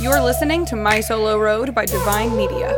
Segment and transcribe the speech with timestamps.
[0.00, 2.72] You're listening to My Solo Road by Divine Media.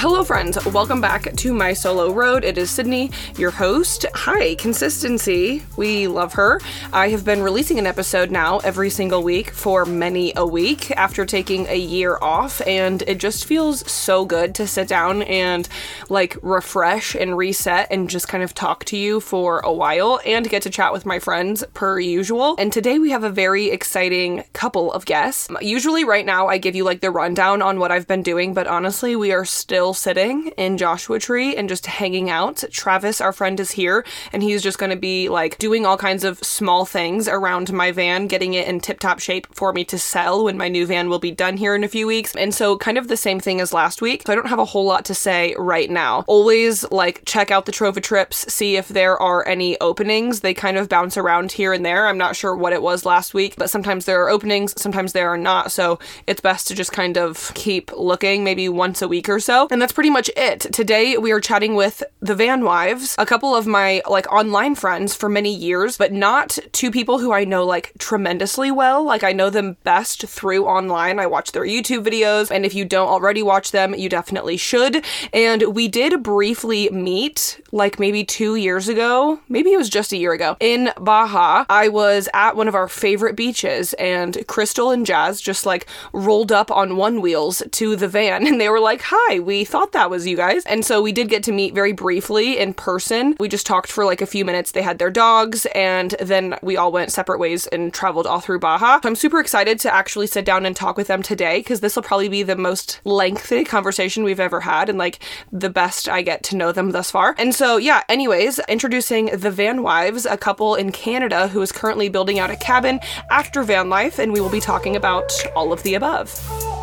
[0.00, 0.56] Hello, friends.
[0.64, 2.42] Welcome back to My Solo Road.
[2.42, 4.06] It is Sydney, your host.
[4.14, 5.62] Hi, consistency.
[5.76, 6.58] We love her.
[6.90, 11.26] I have been releasing an episode now every single week for many a week after
[11.26, 15.68] taking a year off, and it just feels so good to sit down and
[16.08, 20.48] like refresh and reset and just kind of talk to you for a while and
[20.48, 22.56] get to chat with my friends per usual.
[22.58, 25.48] And today we have a very exciting couple of guests.
[25.60, 28.66] Usually, right now, I give you like the rundown on what I've been doing, but
[28.66, 32.64] honestly, we are still sitting in Joshua Tree and just hanging out.
[32.70, 36.24] Travis, our friend, is here and he's just going to be like doing all kinds
[36.24, 39.98] of small things around my van, getting it in tip top shape for me to
[39.98, 42.34] sell when my new van will be done here in a few weeks.
[42.34, 44.22] And so, kind of the same thing as last week.
[44.26, 46.24] So, I don't have a whole lot to say right now.
[46.26, 50.40] Always like check out the Trova trips, see if there are any openings.
[50.40, 52.06] They kind of bounce around here and there.
[52.06, 55.28] I'm not sure what it was last week, but sometimes there are openings, sometimes there
[55.28, 55.72] are not.
[55.72, 59.68] So, it's best to just kind of keep looking maybe once a week or so.
[59.70, 60.60] And that's pretty much it.
[60.60, 65.14] Today we are chatting with the Van Wives, a couple of my like online friends
[65.14, 69.02] for many years, but not two people who I know like tremendously well.
[69.02, 71.18] Like I know them best through online.
[71.18, 75.04] I watch their YouTube videos, and if you don't already watch them, you definitely should.
[75.32, 80.16] And we did briefly meet like maybe 2 years ago, maybe it was just a
[80.16, 81.64] year ago, in Baja.
[81.68, 86.52] I was at one of our favorite beaches and Crystal and Jazz just like rolled
[86.52, 90.10] up on one wheels to the van and they were like, "Hi, we thought that
[90.10, 90.64] was you guys.
[90.66, 93.36] And so we did get to meet very briefly in person.
[93.40, 94.72] We just talked for like a few minutes.
[94.72, 98.58] They had their dogs, and then we all went separate ways and traveled all through
[98.58, 99.00] Baja.
[99.02, 101.96] So I'm super excited to actually sit down and talk with them today because this
[101.96, 105.20] will probably be the most lengthy conversation we've ever had and like
[105.52, 107.34] the best I get to know them thus far.
[107.38, 112.08] And so, yeah, anyways, introducing the Van Wives, a couple in Canada who is currently
[112.08, 112.98] building out a cabin
[113.30, 116.79] after van life, and we will be talking about all of the above.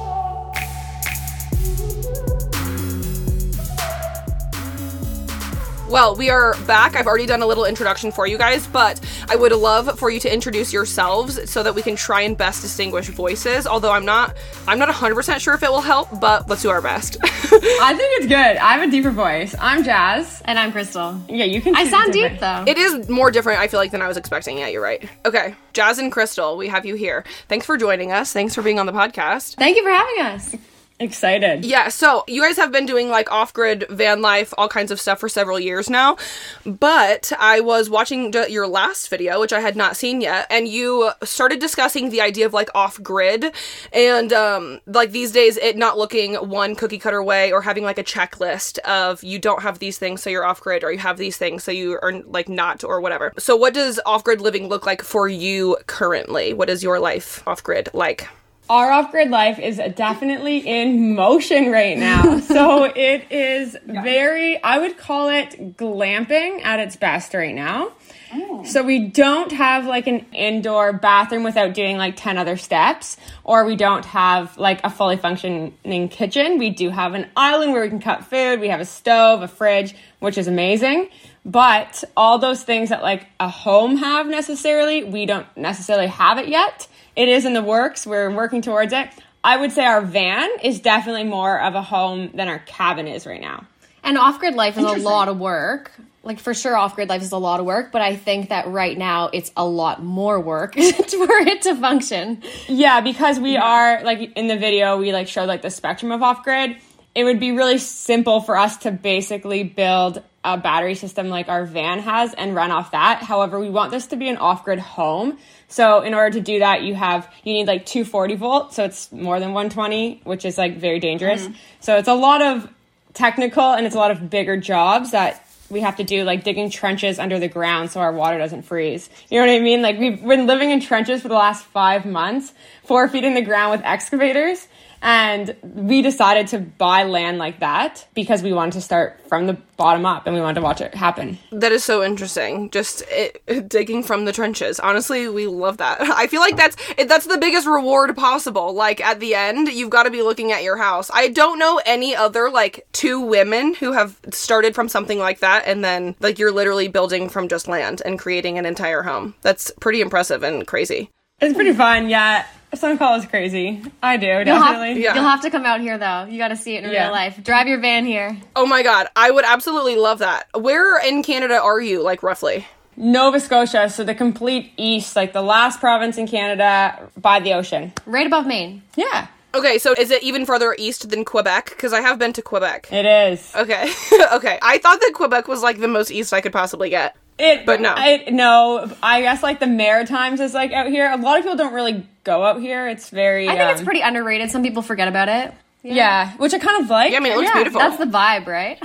[5.89, 6.97] Well, we are back.
[6.97, 8.99] I've already done a little introduction for you guys, but
[9.29, 12.61] I would love for you to introduce yourselves so that we can try and best
[12.61, 13.65] distinguish voices.
[13.65, 14.35] Although I'm not
[14.67, 17.17] I'm not 100% sure if it will help, but let's do our best.
[17.23, 18.35] I think it's good.
[18.57, 19.55] I have a deeper voice.
[19.61, 20.41] I'm Jazz.
[20.43, 21.21] And I'm Crystal.
[21.29, 22.65] Yeah, you can I sound deep though.
[22.67, 24.57] it is more different I feel like than I was expecting.
[24.57, 25.09] Yeah, you're right.
[25.25, 25.55] Okay.
[25.71, 27.23] Jazz and Crystal, we have you here.
[27.47, 28.33] Thanks for joining us.
[28.33, 29.55] Thanks for being on the podcast.
[29.55, 30.55] Thank you for having us.
[30.99, 31.63] Excited.
[31.63, 34.99] Yeah, so you guys have been doing like off grid van life, all kinds of
[34.99, 36.17] stuff for several years now.
[36.65, 41.11] But I was watching your last video, which I had not seen yet, and you
[41.23, 43.53] started discussing the idea of like off grid
[43.93, 47.99] and um, like these days it not looking one cookie cutter way or having like
[47.99, 51.17] a checklist of you don't have these things, so you're off grid, or you have
[51.17, 53.33] these things, so you are like not, or whatever.
[53.37, 56.53] So, what does off grid living look like for you currently?
[56.53, 58.27] What is your life off grid like?
[58.69, 62.39] Our off grid life is definitely in motion right now.
[62.41, 67.93] so it is very, I would call it glamping at its best right now.
[68.33, 68.63] Oh.
[68.65, 73.63] So we don't have like an indoor bathroom without doing like 10 other steps, or
[73.63, 76.57] we don't have like a fully functioning kitchen.
[76.57, 78.59] We do have an island where we can cut food.
[78.59, 81.09] We have a stove, a fridge, which is amazing.
[81.45, 86.49] But all those things that like a home have necessarily, we don't necessarily have it
[86.49, 86.87] yet.
[87.17, 88.05] It is in the works.
[88.05, 89.09] We're working towards it.
[89.43, 93.25] I would say our van is definitely more of a home than our cabin is
[93.25, 93.65] right now.
[94.03, 95.91] And off grid life is a lot of work.
[96.23, 98.67] Like for sure, off grid life is a lot of work, but I think that
[98.67, 102.43] right now it's a lot more work for it to function.
[102.67, 106.21] Yeah, because we are like in the video, we like showed like the spectrum of
[106.21, 106.77] off grid.
[107.15, 111.65] It would be really simple for us to basically build a battery system like our
[111.65, 113.23] van has and run off that.
[113.23, 115.37] However, we want this to be an off grid home.
[115.67, 119.11] So in order to do that, you have you need like 240 volt, so it's
[119.11, 121.43] more than 120, which is like very dangerous.
[121.43, 121.53] Mm-hmm.
[121.81, 122.69] So it's a lot of
[123.13, 126.69] technical and it's a lot of bigger jobs that we have to do like digging
[126.69, 129.09] trenches under the ground so our water doesn't freeze.
[129.29, 129.81] You know what I mean?
[129.81, 132.53] Like we've been living in trenches for the last five months,
[132.83, 134.67] four feet in the ground with excavators.
[135.01, 139.53] And we decided to buy land like that because we wanted to start from the
[139.77, 141.37] bottom up and we wanted to watch it happen.
[141.51, 142.69] That is so interesting.
[142.71, 144.79] Just it, digging from the trenches.
[144.79, 146.01] Honestly, we love that.
[146.01, 148.73] I feel like that's that's the biggest reward possible.
[148.73, 151.09] Like at the end, you've got to be looking at your house.
[151.13, 155.63] I don't know any other like two women who have started from something like that
[155.65, 159.35] and then like you're literally building from just land and creating an entire home.
[159.41, 161.09] That's pretty impressive and crazy.
[161.39, 162.45] It's pretty fun, yeah.
[162.73, 163.81] Some call is crazy.
[164.01, 165.03] I do, You'll have, definitely.
[165.03, 165.13] Yeah.
[165.15, 166.25] you'll have to come out here though.
[166.25, 167.03] You got to see it in Yeah.
[167.05, 167.41] real life.
[167.43, 168.35] Drive your van here.
[168.55, 170.47] Oh my god, I would absolutely love that.
[170.55, 172.65] Where in Canada are you like roughly?
[172.95, 177.93] Nova Scotia, so the complete east, like the last province in Canada by the ocean.
[178.07, 178.81] Right above Maine.
[178.95, 181.69] Yeah, Okay, so is it even further east than Quebec?
[181.69, 182.89] Because I have been to Quebec.
[182.91, 183.53] it is.
[183.55, 183.91] Okay,
[184.33, 184.59] okay.
[184.61, 187.15] I thought that Quebec was like the most east I could possibly get.
[187.39, 187.93] It, But no.
[187.95, 188.91] I, no.
[189.03, 191.11] I guess like the Maritimes is like out here.
[191.11, 192.87] A lot of people don't really go out here.
[192.87, 193.47] It's very.
[193.47, 194.49] I think it's um, pretty underrated.
[194.49, 195.53] Some people forget about it.
[195.95, 197.11] Yeah, which I kind of like.
[197.11, 197.79] Yeah, I mean, it looks yeah, beautiful.
[197.79, 198.77] that's the vibe, right?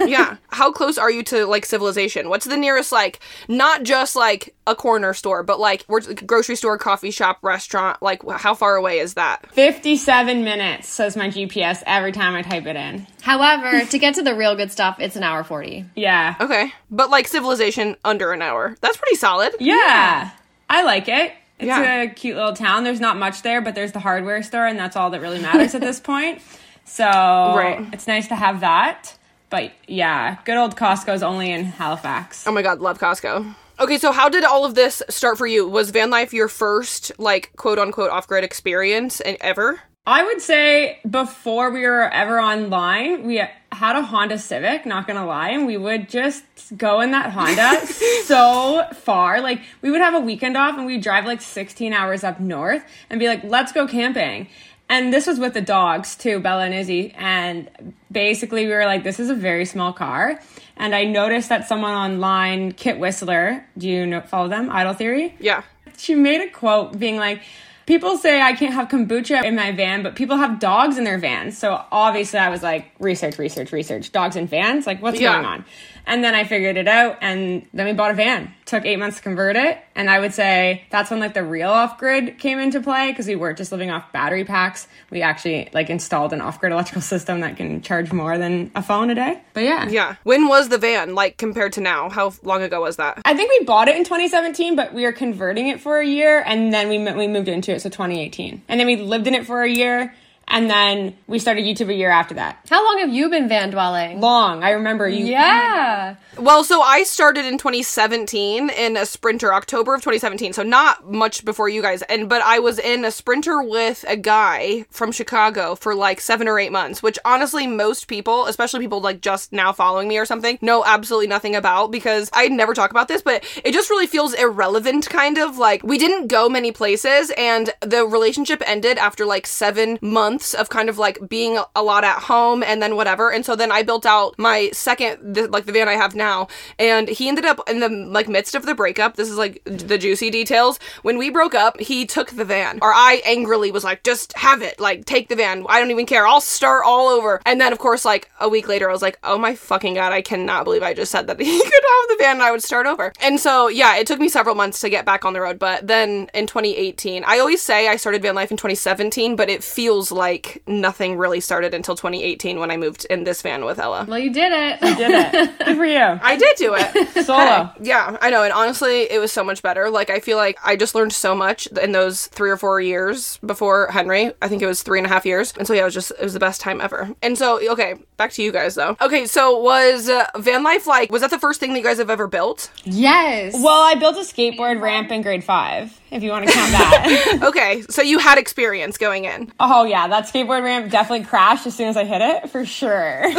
[0.08, 0.36] yeah.
[0.48, 2.28] How close are you to like civilization?
[2.28, 6.56] What's the nearest like not just like a corner store, but like where's the grocery
[6.56, 8.02] store, coffee shop, restaurant?
[8.02, 9.50] Like how far away is that?
[9.52, 13.06] 57 minutes says my GPS every time I type it in.
[13.22, 15.86] However, to get to the real good stuff, it's an hour 40.
[15.94, 16.36] Yeah.
[16.40, 18.76] Okay, but like civilization under an hour.
[18.80, 19.54] That's pretty solid.
[19.58, 20.30] Yeah.
[20.68, 21.32] I like it.
[21.58, 22.02] It's Yeah.
[22.02, 22.84] a cute little town.
[22.84, 25.74] There's not much there, but there's the hardware store, and that's all that really matters
[25.74, 26.40] at this point.
[26.84, 27.86] So right.
[27.92, 29.14] it's nice to have that.
[29.50, 32.46] But yeah, good old Costco's only in Halifax.
[32.46, 33.54] Oh my god, love Costco.
[33.78, 35.66] Okay, so how did all of this start for you?
[35.68, 39.80] Was van life your first like quote unquote off grid experience and ever?
[40.04, 45.24] I would say before we were ever online, we had a Honda Civic, not gonna
[45.24, 46.42] lie, and we would just
[46.76, 47.86] go in that Honda
[48.24, 49.40] so far.
[49.40, 52.82] Like, we would have a weekend off and we'd drive like 16 hours up north
[53.10, 54.48] and be like, let's go camping.
[54.88, 57.12] And this was with the dogs too, Bella and Izzy.
[57.16, 60.40] And basically, we were like, this is a very small car.
[60.76, 64.68] And I noticed that someone online, Kit Whistler, do you know, follow them?
[64.68, 65.36] Idle Theory?
[65.38, 65.62] Yeah.
[65.96, 67.42] she made a quote being like,
[67.86, 71.18] People say I can't have kombucha in my van, but people have dogs in their
[71.18, 71.58] vans.
[71.58, 74.12] So obviously I was like, research, research, research.
[74.12, 74.86] Dogs in vans?
[74.86, 75.32] Like, what's Yeah.
[75.34, 75.64] going on?
[76.06, 78.52] And then I figured it out, and then we bought a van.
[78.64, 79.78] Took eight months to convert it.
[79.94, 83.26] And I would say that's when like the real off grid came into play because
[83.26, 84.88] we weren't just living off battery packs.
[85.10, 88.82] We actually like installed an off grid electrical system that can charge more than a
[88.82, 89.42] phone a day.
[89.52, 89.88] But yeah.
[89.88, 90.16] Yeah.
[90.22, 92.08] When was the van like compared to now?
[92.08, 93.20] How long ago was that?
[93.24, 96.42] I think we bought it in 2017, but we were converting it for a year,
[96.44, 99.46] and then we we moved into it, so 2018, and then we lived in it
[99.46, 100.14] for a year,
[100.52, 102.64] and then we started YouTube a year after that.
[102.68, 104.20] How long have you been van dwelling?
[104.20, 105.24] Long, I remember you.
[105.24, 106.16] Yeah.
[106.38, 110.52] Well, so I started in 2017 in a Sprinter, October of 2017.
[110.52, 112.02] So not much before you guys.
[112.02, 116.46] And but I was in a Sprinter with a guy from Chicago for like 7
[116.46, 120.26] or 8 months, which honestly most people, especially people like just now following me or
[120.26, 124.06] something, know absolutely nothing about because I never talk about this, but it just really
[124.06, 129.24] feels irrelevant kind of like we didn't go many places and the relationship ended after
[129.24, 133.30] like 7 months of kind of like being a lot at home and then whatever.
[133.30, 136.48] And so then I built out my second the, like the van I have now
[136.78, 139.16] and he ended up in the like midst of the breakup.
[139.16, 140.78] This is like the juicy details.
[141.02, 142.78] When we broke up, he took the van.
[142.82, 144.80] Or I angrily was like, "Just have it.
[144.80, 145.64] Like take the van.
[145.68, 146.26] I don't even care.
[146.26, 149.18] I'll start all over." And then of course like a week later I was like,
[149.22, 152.16] "Oh my fucking god, I cannot believe I just said that he could have the
[152.18, 154.90] van and I would start over." And so yeah, it took me several months to
[154.90, 158.34] get back on the road, but then in 2018, I always say I started van
[158.34, 160.21] life in 2017, but it feels like
[160.66, 164.06] nothing really started until 2018 when I moved in this van with Ella.
[164.08, 164.80] Well, you did it.
[164.82, 165.58] You Did it.
[165.64, 165.98] Good for you.
[166.22, 167.24] I did do it.
[167.26, 167.70] Solo.
[167.80, 168.42] Yeah, I know.
[168.42, 169.90] And honestly, it was so much better.
[169.90, 173.38] Like, I feel like I just learned so much in those three or four years
[173.38, 174.32] before Henry.
[174.40, 175.52] I think it was three and a half years.
[175.58, 177.10] And so, yeah, it was just, it was the best time ever.
[177.22, 178.96] And so, okay, back to you guys though.
[179.00, 181.98] Okay, so was uh, van life like, was that the first thing that you guys
[181.98, 182.70] have ever built?
[182.84, 183.54] yes.
[183.54, 187.38] Well, I built a skateboard ramp in grade five, if you want to count that.
[187.52, 189.52] Okay, so you had experience going in.
[189.60, 193.24] oh yeah, that skateboard ramp definitely crashed as soon as I hit it, for sure.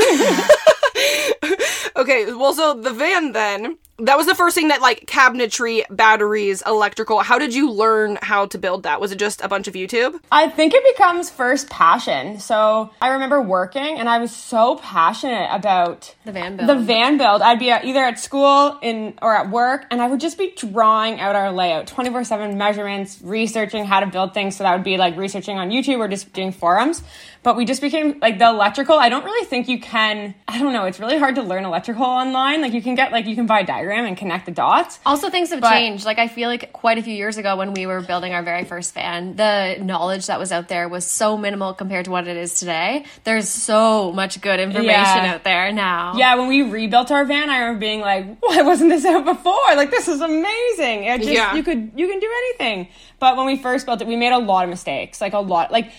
[1.96, 6.64] Okay, well, so the van then, that was the first thing that like cabinetry, batteries,
[6.66, 7.20] electrical.
[7.20, 9.00] How did you learn how to build that?
[9.00, 10.20] Was it just a bunch of YouTube?
[10.32, 12.40] I think it becomes first passion.
[12.40, 16.70] So I remember working and I was so passionate about The van build.
[16.70, 17.44] The van build.
[17.44, 20.54] I'd be at, either at school in or at work and I would just be
[20.58, 24.98] drawing out our layout 24/7 measurements, researching how to build things so that would be
[24.98, 27.04] like researching on YouTube or just doing forums.
[27.44, 28.98] But we just became like the electrical.
[28.98, 32.04] I don't really think you can I don't know, it's really hard to learn electrical
[32.06, 32.62] online.
[32.62, 35.00] Like you can get like you can buy a diagram and connect the dots.
[35.06, 36.06] Also, things have But- changed.
[36.06, 38.64] Like, I feel like quite a few years ago when we were building our very
[38.64, 42.38] first van, the knowledge that was out there was so minimal compared to what it
[42.38, 43.06] is today.
[43.26, 44.92] There's so much good information
[45.24, 45.34] Yeah.
[45.36, 46.14] out there now.
[46.16, 49.54] Yeah, when we rebuilt our van, I remember being like, "Why wasn't this out before?
[49.76, 51.04] Like, this is amazing!
[51.06, 51.56] It just Yeah.
[51.56, 52.88] you could you can do anything."
[53.20, 55.20] But when we first built it, we made a lot of mistakes.
[55.22, 55.72] Like a lot.
[55.72, 55.92] Like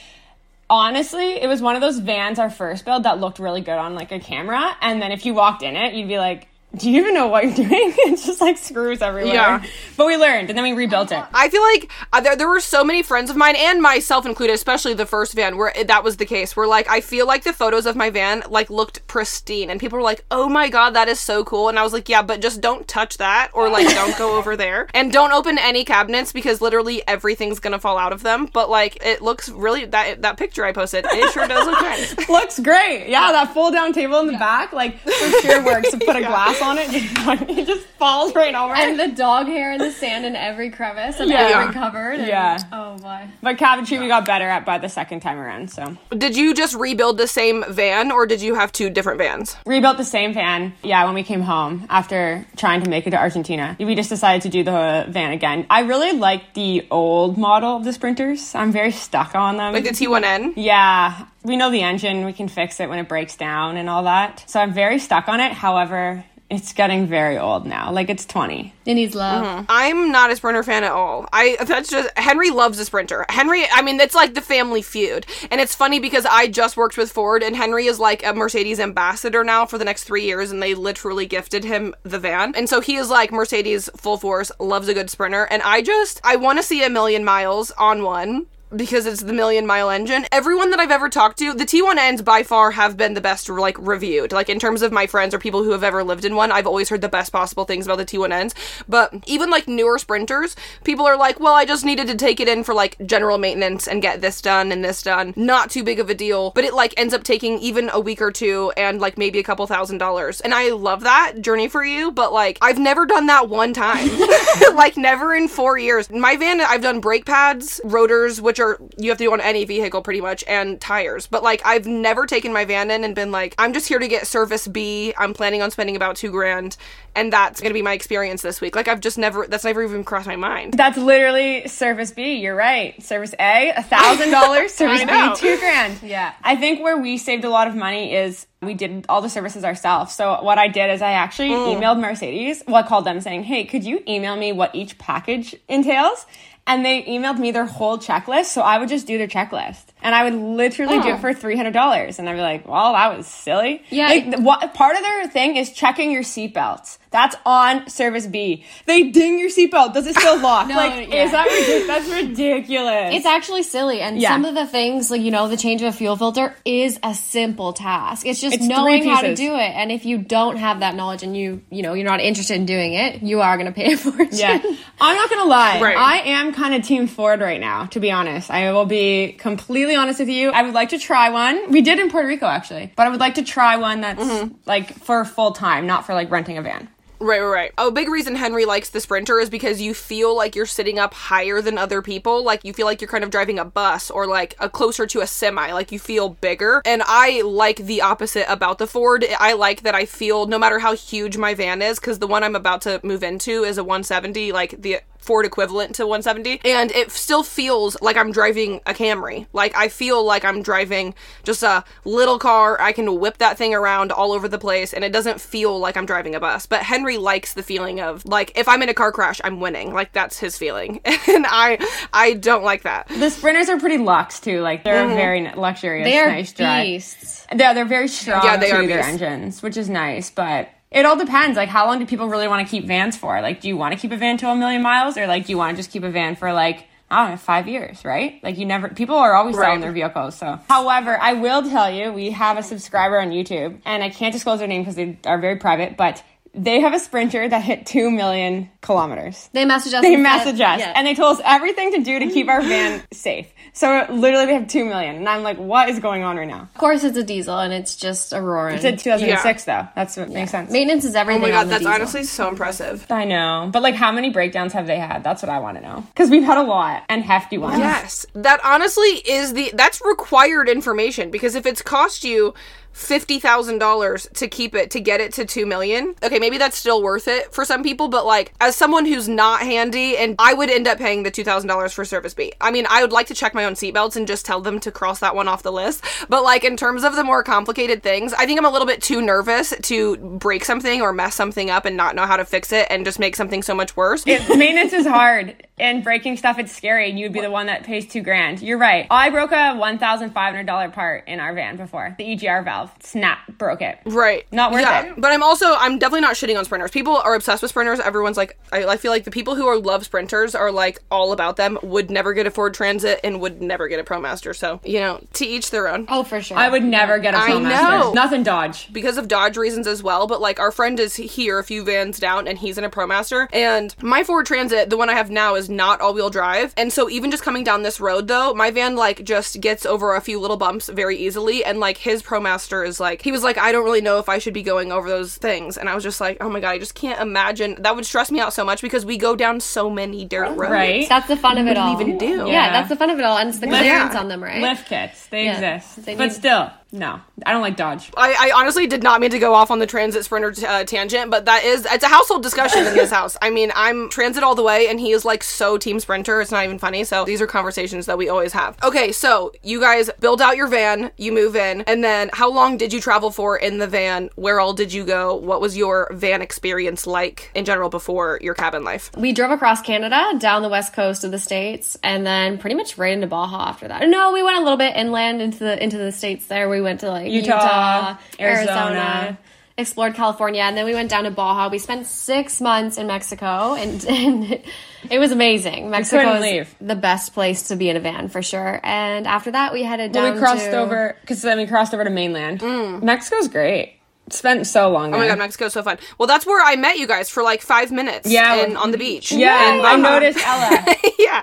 [0.74, 3.94] honestly, it was one of those vans our first build that looked really good on
[3.94, 6.48] like a camera, and then if you walked in it, you'd be like.
[6.76, 7.68] Do you even know what you're doing?
[7.98, 9.34] it's just like screws everywhere.
[9.34, 9.64] Yeah.
[9.96, 11.24] But we learned and then we rebuilt it.
[11.32, 14.54] I feel like uh, there, there were so many friends of mine and myself included,
[14.54, 16.56] especially the first van where that was the case.
[16.56, 19.98] Where like I feel like the photos of my van like looked pristine, and people
[19.98, 22.40] were like, "Oh my god, that is so cool!" And I was like, "Yeah, but
[22.40, 26.32] just don't touch that, or like don't go over there, and don't open any cabinets
[26.32, 30.36] because literally everything's gonna fall out of them." But like it looks really that that
[30.36, 32.28] picture I posted, it sure does look nice.
[32.28, 33.08] Looks great.
[33.08, 36.20] Yeah, that fold down table in the back, like for sure works to put a
[36.20, 36.88] glass on it.
[37.58, 38.74] it just falls right over.
[38.74, 41.60] And the dog hair and the sand in every crevice and Yeah.
[41.60, 42.18] every cupboard.
[42.18, 42.58] and- Yeah.
[42.72, 43.22] Oh boy.
[43.42, 45.70] but cabinetry we got better at by the second time around.
[45.70, 49.56] So Did you just rebuild the same van, or did you have two different vans?
[49.66, 50.72] rebuilt the same van.
[50.82, 54.42] Yeah, when we came home after trying to make it to Argentina, we just decided
[54.42, 55.66] to do the van again.
[55.70, 58.54] I really like the old model of the Sprinters.
[58.54, 59.72] I'm very stuck on them.
[59.72, 60.54] Like the T1N?
[60.56, 62.24] Yeah, we know the engine.
[62.24, 64.44] We can fix it when it breaks down and all that.
[64.46, 65.52] So I'm very stuck on it.
[65.52, 67.92] However, it's getting very old now.
[67.92, 68.72] Like it's 20.
[68.86, 69.44] It needs love.
[69.44, 69.64] Mm-hmm.
[69.68, 71.26] I'm not a Sprinter fan at all.
[71.32, 73.24] I that's just Henry loves a Sprinter.
[73.28, 76.96] Henry, I mean, it's like the family feud, and it's funny because I just worked
[76.96, 80.50] with Ford, and Henry is like a Mercedes ambassador now for the next three years,
[80.50, 84.52] and they literally gifted him the van, and so he is like Mercedes full force,
[84.58, 88.02] loves a good Sprinter, and I just I want to see a million miles on
[88.02, 88.46] one.
[88.76, 90.26] Because it's the million mile engine.
[90.32, 93.76] Everyone that I've ever talked to, the T1Ns by far have been the best, like,
[93.78, 94.32] reviewed.
[94.32, 96.66] Like, in terms of my friends or people who have ever lived in one, I've
[96.66, 98.54] always heard the best possible things about the T1Ns.
[98.88, 102.48] But even, like, newer sprinters, people are like, well, I just needed to take it
[102.48, 105.34] in for, like, general maintenance and get this done and this done.
[105.36, 106.50] Not too big of a deal.
[106.54, 109.44] But it, like, ends up taking even a week or two and, like, maybe a
[109.44, 110.40] couple thousand dollars.
[110.40, 114.10] And I love that journey for you, but, like, I've never done that one time.
[114.74, 116.10] like, never in four years.
[116.10, 118.63] My van, I've done brake pads, rotors, which are,
[118.96, 121.26] you have to do on any vehicle pretty much, and tires.
[121.26, 124.08] But, like, I've never taken my van in and been like, I'm just here to
[124.08, 125.14] get service B.
[125.18, 126.76] I'm planning on spending about two grand,
[127.14, 128.76] and that's gonna be my experience this week.
[128.76, 130.74] Like, I've just never, that's never even crossed my mind.
[130.74, 132.36] That's literally service B.
[132.36, 133.00] You're right.
[133.02, 134.72] Service A, a thousand dollars.
[134.74, 136.02] Service B, two grand.
[136.02, 136.32] Yeah.
[136.42, 139.64] I think where we saved a lot of money is we did all the services
[139.64, 140.14] ourselves.
[140.14, 141.76] So what I did is I actually mm.
[141.76, 142.62] emailed Mercedes.
[142.66, 146.26] Well, I called them saying, "Hey, could you email me what each package entails?"
[146.66, 148.46] And they emailed me their whole checklist.
[148.46, 151.18] So I would just do their checklist, and I would literally do it oh.
[151.18, 152.18] for three hundred dollars.
[152.18, 154.06] And I'd be like, "Well, that was silly." Yeah.
[154.06, 156.98] Like, the- what part of their thing is checking your seatbelts.
[157.14, 158.64] That's on service B.
[158.86, 159.94] They ding your seatbelt.
[159.94, 160.66] Does it still lock?
[160.66, 161.24] No, like, yeah.
[161.26, 161.86] is that ridiculous?
[161.86, 163.14] That's ridiculous.
[163.14, 164.30] It's actually silly, and Yeah.
[164.30, 167.14] some of the things, like you know, the change of a fuel filter is a
[167.14, 168.26] simple task.
[168.26, 171.22] It's just It's knowing how to do it, and if you don't have that knowledge
[171.22, 173.92] and you, you know, you're not interested in doing it, you are going to pay
[173.94, 174.28] a fortune.
[174.32, 174.58] Yeah.
[175.00, 175.80] I'm not gonna lie.
[175.80, 175.96] Right.
[175.96, 178.50] I am kind of team Ford right now, to be honest.
[178.50, 180.50] I will be completely honest with you.
[180.50, 181.70] I would like to try one.
[181.70, 184.54] We did in Puerto Rico actually, but I would like to try one that's Mm-hmm.
[184.66, 186.88] like for full time, not for like renting a van.
[187.24, 187.72] Right, right, right.
[187.78, 191.14] A big reason Henry likes the Sprinter is because you feel like you're sitting up
[191.14, 192.44] higher than other people.
[192.44, 195.22] Like you feel like you're kind of driving a bus or like a closer to
[195.22, 195.72] a semi.
[195.72, 196.82] Like you feel bigger.
[196.84, 199.24] And I like the opposite about the Ford.
[199.40, 202.44] I like that I feel no matter how huge my van is, because the one
[202.44, 206.90] I'm about to move into is a 170, like the Ford equivalent to 170, and
[206.92, 209.46] it still feels like I'm driving a Camry.
[209.52, 212.80] Like I feel like I'm driving just a little car.
[212.80, 215.96] I can whip that thing around all over the place, and it doesn't feel like
[215.96, 216.66] I'm driving a bus.
[216.66, 219.92] But Henry likes the feeling of like if I'm in a car crash, I'm winning.
[219.92, 221.78] Like that's his feeling, and I
[222.12, 223.08] I don't like that.
[223.08, 224.60] The Sprinters are pretty luxe too.
[224.60, 225.14] Like they're Mm-hmm.
[225.16, 226.84] very luxurious, they are nice drive.
[226.84, 227.46] beasts.
[227.54, 229.12] Yeah, they're very strong Yeah, they too, are their beasts.
[229.22, 231.56] engines, which is nice, but it all depends.
[231.56, 233.40] Like, how long do people really want to keep vans for?
[233.42, 235.52] Like, do you want to keep a van to a million miles, or like, do
[235.52, 238.42] you want to just keep a van for like I don't know, five years, right?
[238.42, 238.88] Like, you never.
[238.88, 240.36] People are always selling their vehicles.
[240.36, 244.32] So, however, I will tell you, we have a subscriber on YouTube, and I can't
[244.32, 246.22] disclose their name because they are very private, but.
[246.54, 249.48] They have a sprinter that hit 2 million kilometers.
[249.52, 250.02] They message us.
[250.02, 250.92] They and message us yeah.
[250.94, 253.52] and they told us everything to do to keep our van safe.
[253.72, 255.16] So literally we have 2 million.
[255.16, 256.62] And I'm like, what is going on right now?
[256.62, 258.76] of course, it's a diesel, and it's just a roaring.
[258.76, 259.88] It's in 2006 though.
[259.96, 260.70] That's what makes sense.
[260.70, 261.42] Maintenance is everything.
[261.42, 261.54] Oh everything.
[261.54, 261.94] my on god, the that's diesel.
[261.94, 263.06] honestly so impressive.
[263.10, 263.68] I know.
[263.72, 265.24] But like how many breakdowns have they had?
[265.24, 266.04] That's what I want to know.
[266.08, 267.78] Because we've had a lot and hefty ones.
[267.78, 272.54] Yes, that honestly is the that's required information because if it's cost you
[272.94, 276.78] fifty thousand dollars to keep it to get it to two million, okay, maybe that's
[276.78, 278.08] still worth it for some people.
[278.08, 281.44] But like, as someone who's not handy, and I would end up paying the two
[281.44, 282.52] thousand dollars for service B.
[282.60, 284.90] I mean, I would like to check my own seatbelts and just tell them to
[284.90, 286.04] cross that one off the list.
[286.28, 289.02] But like, in terms of the more complicated things, I think I'm a little bit
[289.02, 292.72] too nervous to break something or mess something up and not know how to fix
[292.72, 294.24] it and just make something so much worse.
[294.26, 295.66] It- maintenance is hard.
[295.78, 298.62] And breaking stuff, it's scary, and you would be the one that pays two grand.
[298.62, 299.06] You're right.
[299.10, 302.14] I broke a one thousand five hundred dollar part in our van before.
[302.16, 303.98] The EGR valve snap broke it.
[304.04, 304.46] Right.
[304.52, 305.06] Not worth yeah.
[305.06, 305.20] it.
[305.20, 306.90] But I'm also I'm definitely not shitting on sprinters.
[306.92, 307.98] People are obsessed with sprinters.
[307.98, 311.32] Everyone's like I, I feel like the people who are love sprinters are like all
[311.32, 311.78] about them.
[311.82, 314.54] Would never get a Ford Transit and would never get a ProMaster.
[314.54, 316.06] So you know, to each their own.
[316.08, 316.56] Oh, for sure.
[316.56, 317.90] I would never get a I ProMaster.
[317.90, 318.12] know.
[318.12, 318.92] Nothing Dodge.
[318.92, 320.28] because of Dodge reasons as well.
[320.28, 323.48] But like our friend is here a few vans down and he's in a ProMaster.
[323.52, 326.72] And my Ford Transit, the one I have now, is not all wheel drive.
[326.76, 330.14] And so even just coming down this road though, my van like just gets over
[330.14, 331.64] a few little bumps very easily.
[331.64, 334.38] And like his ProMaster is like he was like, I don't really know if I
[334.38, 335.76] should be going over those things.
[335.76, 337.76] And I was just like, oh my god, I just can't imagine.
[337.80, 340.70] That would stress me out so much because we go down so many dirt roads.
[340.70, 341.08] Right.
[341.08, 341.92] That's the fun of it all.
[342.00, 342.26] even do.
[342.26, 342.72] Yeah, Yeah.
[342.72, 344.20] that's the fun of it all, and it's the clearance Yeah.
[344.20, 344.60] on them, right?
[344.62, 345.26] Lift kits.
[345.26, 345.76] They Yeah.
[345.76, 346.04] exist.
[346.06, 347.20] They but need- still, no.
[347.44, 348.10] I don't like Dodge.
[348.16, 350.84] I, I honestly did not mean to go off on the transit sprinter t- uh,
[350.84, 353.36] tangent, but that is it's a household discussion in this house.
[353.42, 356.40] I mean, I'm transit all the way, and he is like so team sprinter.
[356.40, 357.04] It's not even funny.
[357.04, 358.76] So these are conversations that we always have.
[358.82, 362.76] Okay, so you guys build out your van, you move in, and then how long
[362.76, 364.30] did you travel for in the van?
[364.36, 365.34] Where all did you go?
[365.34, 369.10] What was your van experience like in general before your cabin life?
[369.16, 372.98] we drove across Canada, down the west coast of the states, and then pretty much
[372.98, 374.06] right into Baja after that.
[374.08, 376.46] No, we went a little bit inland into the into the states.
[376.46, 379.38] There, we went to like Utah, Arizona, Arizona.
[379.76, 381.68] explored California, and then we went down to Baja.
[381.68, 384.62] We spent six months in Mexico, and, and
[385.10, 385.90] it was amazing.
[385.90, 388.80] Mexico is the best place to be in a van for sure.
[388.84, 390.22] And after that, we headed down.
[390.22, 392.60] Well, we crossed to, over because then we crossed over to mainland.
[392.60, 393.02] Mm.
[393.02, 393.98] Mexico's great.
[394.30, 395.20] Spent so long there.
[395.20, 395.98] Oh my god, Mexico's so fun.
[396.18, 398.30] Well, that's where I met you guys for like five minutes.
[398.30, 398.54] Yeah.
[398.54, 399.30] and on the beach.
[399.30, 400.96] yeah, In I noticed Ella.
[401.18, 401.42] yeah.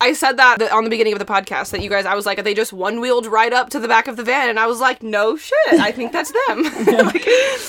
[0.00, 2.42] I said that on the beginning of the podcast that you guys, I was like,
[2.42, 4.48] they just one wheeled right up to the back of the van.
[4.48, 5.54] And I was like, no shit.
[5.68, 6.62] I think that's them.
[7.06, 7.24] like,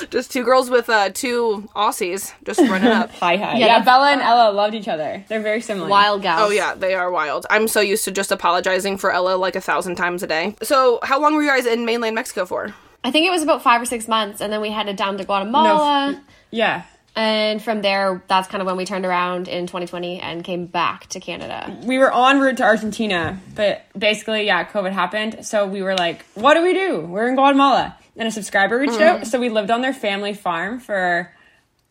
[0.10, 3.12] just two girls with uh, two Aussies just running up.
[3.12, 3.58] hi hi.
[3.58, 5.24] Yeah, Yeah, Bella and Ella loved each other.
[5.28, 5.88] They're very similar.
[5.88, 6.42] Wild gals.
[6.42, 7.46] Oh, yeah, they are wild.
[7.52, 10.56] I'm so used to just apologizing for Ella like a thousand times a day.
[10.64, 12.74] So, how long were you guys in mainland Mexico for?
[13.04, 15.24] I think it was about five or six months, and then we headed down to
[15.24, 16.22] Guatemala.
[16.52, 16.84] Yeah.
[17.18, 21.08] And from there, that's kind of when we turned around in 2020 and came back
[21.08, 21.76] to Canada.
[21.84, 25.44] we were en route to Argentina, but basically, yeah, COVID happened.
[25.44, 27.02] So we were like, what do we do?
[27.02, 27.98] We're in Guatemala.
[28.18, 29.22] And a subscriber reached mm-hmm.
[29.22, 29.28] out.
[29.28, 31.32] So we lived on their family farm for,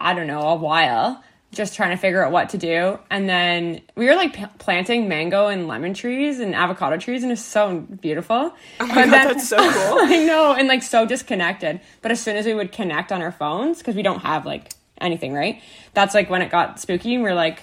[0.01, 1.25] I don't know, a while,
[1.57, 2.99] just trying to figure out what to do.
[3.11, 7.33] And then we were like p- planting mango and lemon trees and avocado trees, and
[7.33, 8.54] it's so beautiful.
[8.80, 9.99] Oh my God, that's so cool.
[10.00, 11.80] I know, and like so disconnected.
[12.02, 14.73] But as soon as we would connect on our phones, because we don't have like
[15.00, 15.61] anything, right?
[15.95, 17.63] That's like when it got spooky, and we are like,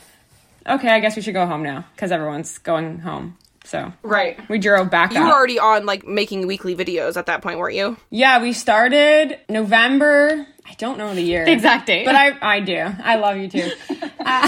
[0.67, 3.37] okay, I guess we should go home now because everyone's going home.
[3.65, 4.37] So Right.
[4.49, 5.27] we drove back You up.
[5.27, 7.95] were already on like making weekly videos at that point, weren't you?
[8.09, 10.45] yeah, we started November.
[10.65, 11.43] I don't know the year.
[11.45, 12.05] Exact date.
[12.05, 12.77] But I, I do.
[12.77, 13.71] I love you too.
[14.25, 14.47] Uh,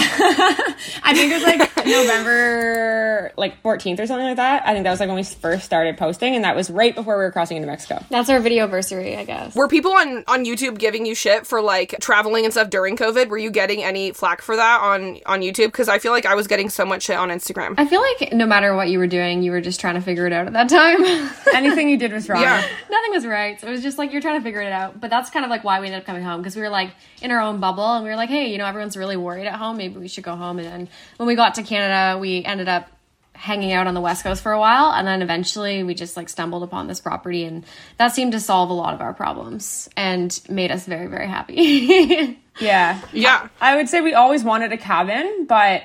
[1.02, 4.66] I think it was like November, like 14th or something like that.
[4.66, 7.18] I think that was like when we first started posting, and that was right before
[7.18, 8.02] we were crossing into Mexico.
[8.08, 9.54] That's our video anniversary, I guess.
[9.54, 13.28] Were people on on YouTube giving you shit for like traveling and stuff during COVID?
[13.28, 15.66] Were you getting any flack for that on on YouTube?
[15.66, 17.74] Because I feel like I was getting so much shit on Instagram.
[17.76, 20.26] I feel like no matter what you were doing, you were just trying to figure
[20.26, 21.04] it out at that time.
[21.54, 22.40] Anything you did was wrong.
[22.40, 22.66] Yeah.
[22.90, 23.60] Nothing was right.
[23.60, 24.98] So it was just like you're trying to figure it out.
[24.98, 26.92] But that's kind of like why we ended up coming home because we were like
[27.20, 29.54] in our own bubble and we were like, hey, you know, everyone's really worried at
[29.54, 29.76] home.
[29.76, 30.58] Maybe we should go home.
[30.58, 30.88] And then
[31.18, 32.88] when we got to Canada, we ended up
[33.34, 36.26] hanging out on the west coast for a while and then eventually we just like
[36.26, 37.66] stumbled upon this property and
[37.98, 42.38] that seemed to solve a lot of our problems and made us very very happy
[42.60, 43.00] Yeah.
[43.12, 43.48] Yeah.
[43.60, 45.82] I would say we always wanted a cabin, but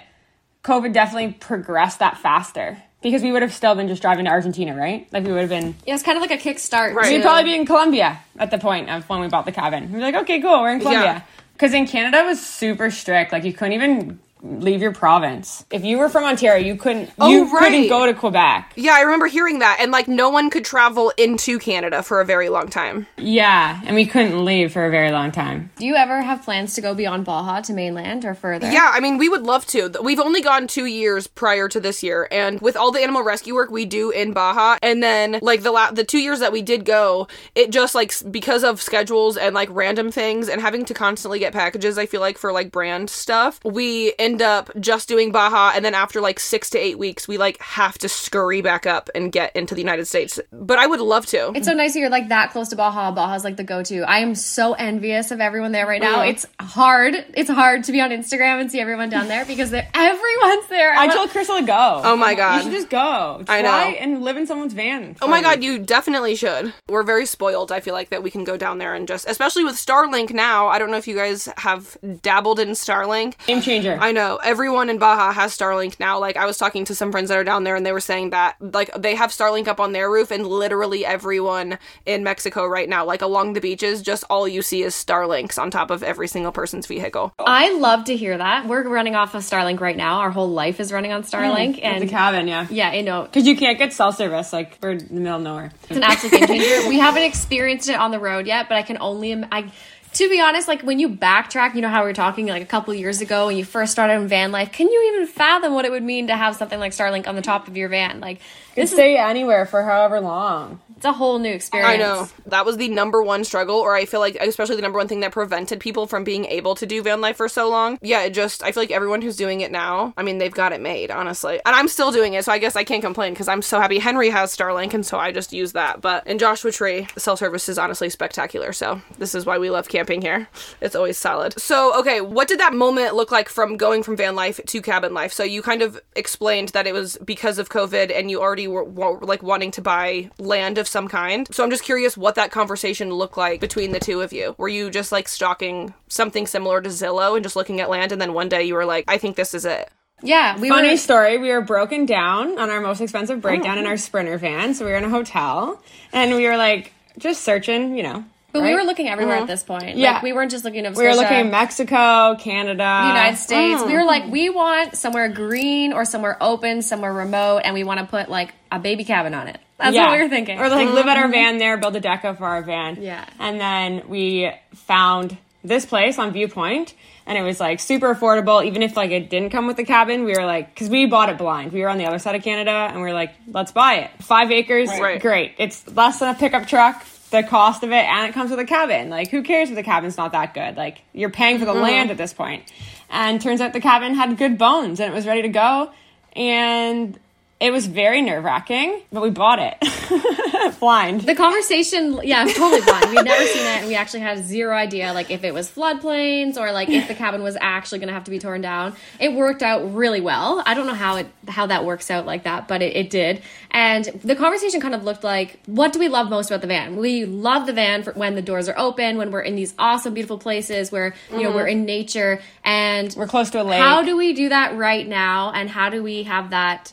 [0.64, 4.76] COVID definitely progressed that faster because we would have still been just driving to Argentina,
[4.76, 5.08] right?
[5.12, 5.76] Like we would have been.
[5.86, 7.06] yeah it's kind of like a kickstart Right.
[7.10, 9.92] to- We'd probably be in Colombia at the point of when we bought the cabin.
[9.92, 11.26] We were like, okay, cool, we're in Colombia.
[11.54, 13.32] Because in Canada it was super strict.
[13.32, 15.66] Like you couldn't even leave your province.
[15.72, 17.12] If you were from Ontario, you couldn't.
[17.20, 17.64] Oh, you right.
[17.64, 18.74] couldn't go to Quebec.
[18.76, 22.26] Yeah, I remember hearing that, and like no one could travel into Canada for a
[22.26, 23.08] very long time.
[23.18, 25.72] Yeah, and we couldn't leave for a very long time.
[25.78, 29.00] do you ever have plans to go beyond baja to mainland or further Yeah, I
[29.00, 29.92] mean, we would love to.
[30.02, 33.54] We've only gone two years prior to this year, and with all the animal rescue
[33.54, 36.62] work we do in Baja, and then like the la- the two years that we
[36.62, 40.94] did go, it just like because of schedules and like random things and having to
[40.94, 41.98] constantly get packages.
[41.98, 45.94] I feel like for like brand stuff, we end up just doing Baja, and then
[45.94, 49.56] after like six to eight weeks, we like have to scurry back up and get
[49.56, 50.40] into the United States.
[50.52, 51.52] But I would love to.
[51.56, 53.12] It's so nice that you're like that close to Baja.
[53.12, 54.02] Baja's like the go-to.
[54.04, 56.20] I am so envious of everyone there right now.
[56.22, 56.30] Mhm.
[56.32, 57.16] It's hard.
[57.34, 60.82] It's hard to be on Instagram and see everyone down there because they're everyone's there
[60.82, 60.94] there.
[60.98, 62.02] I told Crystal to go.
[62.04, 62.58] Oh my God.
[62.58, 63.44] You should just go.
[63.46, 63.70] Try I know.
[63.70, 65.16] and live in someone's van.
[65.22, 66.74] Oh my god, you definitely should.
[66.90, 69.64] We're very spoiled, I feel like, that we can go down there and just, especially
[69.64, 70.68] with Starlink now.
[70.68, 73.36] I don't know if you guys have dabbled in Starlink.
[73.46, 73.98] Game changer.
[74.00, 76.20] I know everyone in Baja has Starlink now.
[76.20, 78.32] Like I was talking to some friends that are down there and they were saying
[78.32, 82.88] that like they have Starlink up on their roof and literally everyone in Mexico right
[82.88, 86.28] now, like along the beaches, just all you see is Starlinks on top of every
[86.28, 87.34] single person's vehicle.
[87.40, 88.68] I love to hear that.
[88.68, 90.20] We're running off of Starlink right now.
[90.20, 92.68] Our whole life is running on Starlink, At and the cabin, yeah.
[92.70, 94.54] yeah, I know Because you can't get cell service.
[94.54, 95.72] Like we're in the middle of nowhere.
[95.84, 96.90] it's an absolute game changer.
[96.90, 99.72] we haven't experienced it on the road yet, but I can only im- I.
[100.14, 102.66] To be honest, like when you backtrack, you know how we were talking like a
[102.66, 104.72] couple years ago when you first started in van life.
[104.72, 107.42] Can you even fathom what it would mean to have something like Starlink on the
[107.42, 108.20] top of your van?
[108.20, 108.40] Like
[108.76, 110.82] You can stay anywhere for however long.
[111.02, 111.90] It's a whole new experience.
[111.90, 112.30] I know.
[112.46, 115.22] That was the number one struggle, or I feel like, especially the number one thing
[115.22, 117.98] that prevented people from being able to do van life for so long.
[118.04, 120.74] Yeah, it just, I feel like everyone who's doing it now, I mean, they've got
[120.74, 121.60] it made, honestly.
[121.66, 123.98] And I'm still doing it, so I guess I can't complain because I'm so happy
[123.98, 126.02] Henry has Starlink, and so I just use that.
[126.02, 129.72] But in Joshua Tree, the cell service is honestly spectacular, so this is why we
[129.72, 130.50] love camping here.
[130.82, 131.60] It's always solid.
[131.60, 135.16] So, okay, what did that moment look like from going from van life to cabin
[135.16, 135.34] life?
[135.34, 138.84] So you kind of explained that it was because of COVID and you already were,
[138.84, 141.48] were like wanting to buy land of some kind.
[141.52, 144.56] So I'm just curious what that conversation looked like between the two of you.
[144.58, 148.22] Were you just like stalking something similar to Zillow and just looking at land and
[148.22, 149.90] then one day you were like, I think this is it.
[150.24, 150.98] Yeah, we Funny were.
[150.98, 151.38] story.
[151.40, 154.76] We were broken down on our most expensive breakdown in our Sprinter van.
[154.76, 155.82] So we were in a hotel
[156.14, 158.24] and we were like just searching, you know.
[158.54, 159.96] But we were looking everywhere at this point.
[159.96, 160.14] Yeah.
[160.14, 163.82] Like, we weren't just looking at We were looking at Mexico, Canada, United States.
[163.82, 163.88] Mm.
[163.88, 168.02] We were like, we want somewhere green or somewhere open, somewhere remote, and we want
[168.02, 169.60] to put like a baby cabin on it.
[169.82, 170.60] That's what we were thinking.
[170.60, 171.32] Or like live at our mm-hmm.
[171.32, 173.02] van there, build a deco for our van.
[173.02, 173.26] Yeah.
[173.40, 176.94] And then we found this place on Viewpoint
[177.26, 178.66] and it was like super affordable.
[178.66, 181.30] Even if like it didn't come with the cabin, we were like, cause we bought
[181.30, 181.72] it blind.
[181.72, 184.12] We were on the other side of Canada and we were like, let's buy it.
[184.24, 185.22] Five acres, Right.
[185.22, 185.56] great.
[185.58, 187.06] It's less than a pickup truck.
[187.32, 189.10] The cost of it, and it comes with a cabin.
[189.10, 190.76] Like, who cares if the cabin's not that good?
[190.76, 191.82] Like, you're paying for the mm-hmm.
[191.82, 192.70] land at this point.
[193.10, 195.94] And turns out the cabin had good bones and it was ready to go.
[196.36, 197.18] And
[197.62, 199.78] it was very nerve wracking, but we bought it
[200.80, 201.22] blind.
[201.22, 203.12] the conversation, yeah, totally blind.
[203.12, 206.58] We'd never seen it, and we actually had zero idea, like if it was floodplains
[206.58, 208.96] or like if the cabin was actually going to have to be torn down.
[209.20, 210.64] It worked out really well.
[210.66, 213.44] I don't know how it how that works out like that, but it, it did.
[213.70, 216.96] And the conversation kind of looked like, what do we love most about the van?
[216.96, 220.16] We love the van for when the doors are open, when we're in these awesome,
[220.16, 221.82] beautiful places where you know we're mm-hmm.
[221.82, 223.80] in nature, and We're close to a lake.
[223.80, 226.92] how do we do that right now and how do we have that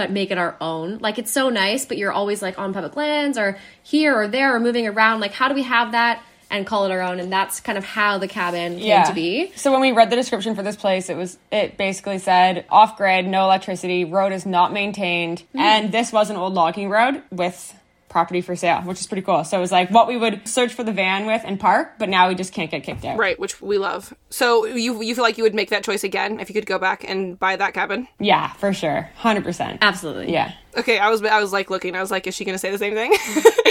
[0.00, 0.96] but make it our own.
[0.98, 4.54] Like it's so nice but you're always like on public lands or here or there
[4.54, 5.20] or moving around.
[5.20, 7.20] Like how do we have that and call it our own?
[7.20, 9.52] And that's kind of how the cabin came to be.
[9.56, 12.96] So when we read the description for this place, it was it basically said off
[12.96, 15.58] grid, no electricity, road is not maintained, Hmm.
[15.60, 17.74] and this was an old logging road with
[18.10, 19.44] property for sale, which is pretty cool.
[19.44, 22.08] So it was like what we would search for the van with and park, but
[22.10, 23.16] now we just can't get kicked out.
[23.16, 24.12] Right, which we love.
[24.28, 26.78] So you you feel like you would make that choice again if you could go
[26.78, 28.06] back and buy that cabin?
[28.18, 29.78] Yeah, for sure, hundred percent.
[29.80, 30.52] absolutely Yeah.
[30.76, 31.96] Okay, I was I was like looking.
[31.96, 33.12] I was like, is she gonna say the same thing?